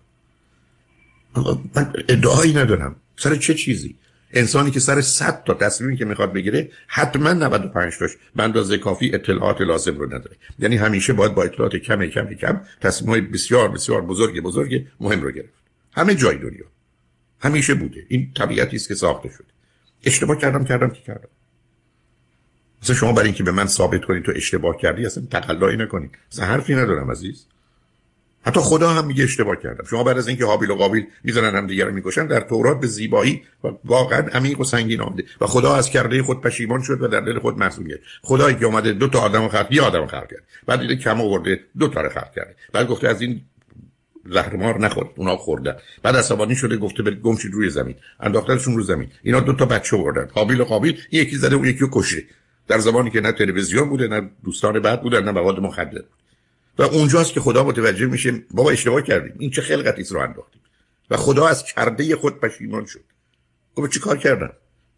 من 1.74 1.92
ادعایی 2.08 2.52
ندارم. 2.52 2.96
سر 3.16 3.36
چه 3.36 3.54
چیزی؟ 3.54 3.96
انسانی 4.32 4.70
که 4.70 4.80
سر 4.80 5.00
100 5.00 5.44
تا 5.44 5.54
تصمیمی 5.54 5.96
که 5.96 6.04
می‌خواد 6.04 6.32
بگیره 6.32 6.70
حتما 6.86 7.32
95 7.32 7.98
تاش 7.98 8.10
به 8.36 8.42
اندازه 8.42 8.78
کافی 8.78 9.14
اطلاعات 9.14 9.60
لازم 9.60 9.98
رو 9.98 10.06
نداره. 10.06 10.36
یعنی 10.58 10.76
همیشه 10.76 11.12
باید 11.12 11.34
با 11.34 11.42
اطلاعات 11.42 11.76
کم 11.76 12.06
کم 12.06 12.34
کم 12.34 12.60
تصمیم‌های 12.80 13.20
بسیار 13.20 13.68
بسیار 13.68 14.00
بزرگ 14.00 14.40
بزرگ 14.40 14.86
مهم 15.00 15.20
رو 15.20 15.30
گرفت. 15.30 15.52
همه 15.92 16.14
جای 16.14 16.36
دنیا. 16.36 16.64
همیشه 17.40 17.74
بوده. 17.74 18.06
این 18.08 18.32
طبیعتی 18.36 18.76
است 18.76 18.88
که 18.88 18.94
ساخته 18.94 19.28
شده. 19.28 19.46
اشتباه 20.04 20.38
کردم 20.38 20.64
کردم 20.64 20.90
که 20.90 21.02
کردم. 21.02 21.28
مثلا 22.82 22.96
شما 22.96 23.12
برای 23.12 23.26
اینکه 23.26 23.42
به 23.42 23.52
من 23.52 23.66
ثابت 23.66 24.04
کنید 24.04 24.22
تو 24.22 24.32
اشتباه 24.36 24.76
کردی 24.76 25.06
اصلا 25.06 25.24
تقلایی 25.30 25.76
نکنید 25.76 26.10
اصلا 26.32 26.46
حرفی 26.46 26.74
ندارم 26.74 27.10
عزیز. 27.10 27.46
حتی 28.42 28.60
خدا 28.60 28.90
هم 28.90 29.06
میگه 29.06 29.24
اشتباه 29.24 29.56
کردم. 29.56 29.84
شما 29.90 30.04
بعد 30.04 30.18
از 30.18 30.28
اینکه 30.28 30.44
حابیل 30.44 30.70
و 30.70 30.74
قابیل 30.74 31.06
می‌زنن 31.24 31.56
هم 31.56 31.66
دیگر 31.66 31.84
رو 31.84 31.92
می‌کشن 31.92 32.26
در 32.26 32.40
تورات 32.40 32.80
به 32.80 32.86
زیبایی 32.86 33.42
و 33.64 33.68
واقعا 33.84 34.18
عمیق 34.18 34.60
و 34.60 34.64
سنگین 34.64 35.00
آمده. 35.00 35.24
و 35.40 35.46
خدا 35.46 35.74
از 35.74 35.90
کرده 35.90 36.22
خود 36.22 36.40
پشیمان 36.40 36.82
شد 36.82 37.02
و 37.02 37.08
در 37.08 37.20
دل 37.20 37.38
خود 37.38 37.58
مسئولیت 37.58 37.98
خدایی 38.22 38.56
که 38.56 38.64
اومده 38.64 38.92
دو 38.92 39.08
تا 39.08 39.20
آدم 39.20 39.48
خلق 39.48 39.72
یه 39.72 39.82
آدم 39.82 40.06
خلق 40.06 40.28
کرد. 40.30 40.42
بعد 40.66 40.80
دیده 40.80 40.96
کم 40.96 41.20
آورده 41.20 41.60
دو 41.78 41.88
تا 41.88 42.00
رو 42.00 42.08
خلق 42.08 42.32
کرده. 42.36 42.54
بعد 42.72 42.86
گفته 42.86 43.08
از 43.08 43.20
این 43.20 43.40
زهرمار 44.26 44.78
نخورد 44.80 45.08
اونا 45.16 45.36
خوردن. 45.36 45.76
بعد 46.02 46.16
عصبانی 46.16 46.56
شده 46.56 46.76
گفته 46.76 47.02
برید 47.02 47.20
گم 47.20 47.36
روی 47.52 47.70
زمین. 47.70 47.94
انداختنشون 48.20 48.76
رو 48.76 48.82
زمین. 48.82 49.08
اینا 49.22 49.40
دو 49.40 49.52
تا 49.52 49.64
بچه 49.64 49.96
آوردن. 49.96 50.28
حابیل 50.34 50.60
و 50.60 50.64
قابیل 50.64 51.00
یکی 51.12 51.36
زده 51.36 51.54
اون 51.54 51.64
یکی 51.64 51.84
کشته. 51.92 52.24
در 52.70 52.78
زمانی 52.78 53.10
که 53.10 53.20
نه 53.20 53.32
تلویزیون 53.32 53.88
بوده 53.88 54.08
نه 54.08 54.30
دوستان 54.44 54.80
بعد 54.80 55.02
بودن 55.02 55.24
نه 55.24 55.30
مواد 55.30 55.60
مخدر. 55.60 56.02
و 56.78 56.82
اونجاست 56.82 57.32
که 57.32 57.40
خدا 57.40 57.64
متوجه 57.64 58.06
میشه 58.06 58.32
بابا 58.50 58.70
اشتباه 58.70 59.02
کردیم. 59.02 59.32
این 59.38 59.50
چه 59.50 59.62
خلقتی 59.62 60.04
رو 60.10 60.20
انداختیم؟ 60.20 60.62
و 61.10 61.16
خدا 61.16 61.48
از 61.48 61.64
کرده 61.64 62.16
خود 62.16 62.40
پشیمان 62.40 62.86
شد. 62.86 63.04
خب 63.76 63.86
چی 63.86 64.00
کار 64.00 64.16
کردم 64.16 64.52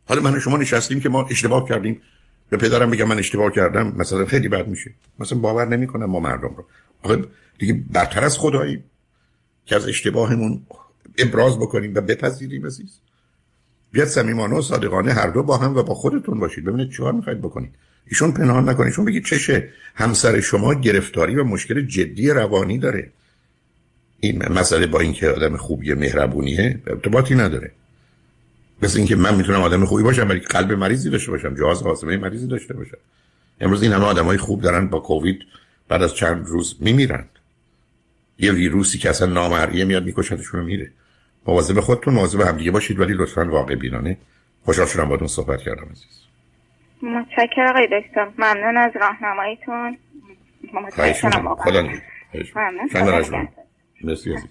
حالا 0.08 0.22
من 0.22 0.40
شما 0.40 0.56
نشستیم 0.56 1.00
که 1.00 1.08
ما 1.08 1.26
اشتباه 1.30 1.68
کردیم. 1.68 2.02
به 2.50 2.56
پدرم 2.56 2.90
بگم 2.90 3.08
من 3.08 3.18
اشتباه 3.18 3.52
کردم. 3.52 3.92
مثلا 3.96 4.26
خیلی 4.26 4.48
بد 4.48 4.68
میشه. 4.68 4.94
مثلا 5.18 5.38
باور 5.38 5.68
نمی‌کنم 5.68 6.04
ما 6.04 6.20
مردم 6.20 6.54
رو. 6.56 6.66
آخه 7.02 7.24
دیگه 7.58 7.84
برتر 7.90 8.24
از 8.24 8.38
خدایی 8.38 8.84
که 9.66 9.76
از 9.76 9.88
اشتباهمون 9.88 10.66
ابراز 11.18 11.58
بکنیم 11.58 11.94
و 11.94 12.00
بپذیریم 12.00 12.66
عزیز. 12.66 13.00
بیاد 13.92 14.08
صمیمانه 14.08 14.56
و 14.56 14.62
صادقانه 14.62 15.12
هر 15.12 15.28
دو 15.28 15.42
با 15.42 15.56
هم 15.56 15.76
و 15.76 15.82
با 15.82 15.94
خودتون 15.94 16.40
باشید. 16.40 16.64
ببینید 16.64 16.90
چیکار 16.90 17.12
می‌خواید 17.12 17.40
بکنید. 17.40 17.70
ایشون 18.06 18.32
پنهان 18.32 18.68
نکنید 18.68 18.86
ایشون 18.86 19.04
بگید 19.04 19.24
چشه. 19.24 19.68
همسر 19.94 20.40
شما 20.40 20.74
گرفتاری 20.74 21.36
و 21.36 21.44
مشکل 21.44 21.86
جدی 21.86 22.30
روانی 22.30 22.78
داره. 22.78 23.10
این 24.20 24.52
مسئله 24.52 24.86
با 24.86 25.00
اینکه 25.00 25.28
آدم 25.28 25.56
خوبی 25.56 25.94
مهربونیه 25.94 26.80
ارتباطی 26.86 27.34
نداره. 27.34 27.70
مثل 28.82 28.98
اینکه 28.98 29.16
من 29.16 29.34
می‌تونم 29.34 29.60
آدم 29.60 29.84
خوبی 29.84 30.02
باشم 30.02 30.28
ولی 30.28 30.40
قلب 30.40 30.72
مریضی 30.72 31.10
داشته 31.10 31.30
باشم 31.30 31.54
جهاز 31.54 31.82
حاسمه 31.82 32.16
مریضی 32.16 32.46
داشته 32.46 32.74
باشم. 32.74 32.98
امروز 33.60 33.82
این 33.82 33.92
همه 33.92 34.04
آدمای 34.04 34.36
خوب 34.36 34.62
دارن 34.62 34.86
با 34.86 35.00
کووید 35.00 35.38
بعد 35.88 36.02
از 36.02 36.14
چند 36.14 36.46
روز 36.46 36.76
میمیرند 36.80 37.28
یه 38.38 38.52
ویروسی 38.52 38.98
که 38.98 39.10
اصلا 39.10 39.26
نامرئیه 39.26 39.84
میاد 39.84 40.04
میکشتشون 40.04 40.60
رو 40.60 40.66
میره. 40.66 40.90
مواظب 41.46 41.80
خودتون 41.80 42.14
مواظب 42.14 42.40
همدیگه 42.40 42.70
باشید 42.70 43.00
ولی 43.00 43.12
لطفا 43.12 43.44
واقع 43.44 43.74
بینانه. 43.74 44.16
خوشحال 44.64 44.86
شدم 44.86 45.04
باهاتون 45.04 45.28
صحبت 45.28 45.62
کردم 45.62 45.86
عزیز. 45.90 46.22
متشکرم 47.02 47.70
آقای 47.70 47.86
دکتر. 48.00 48.28
ممنون 48.38 48.76
از 48.76 48.92
راهنماییتون. 49.00 49.98
متشکرم 50.74 51.54
خدا 51.54 51.82
ممنون. 52.54 53.48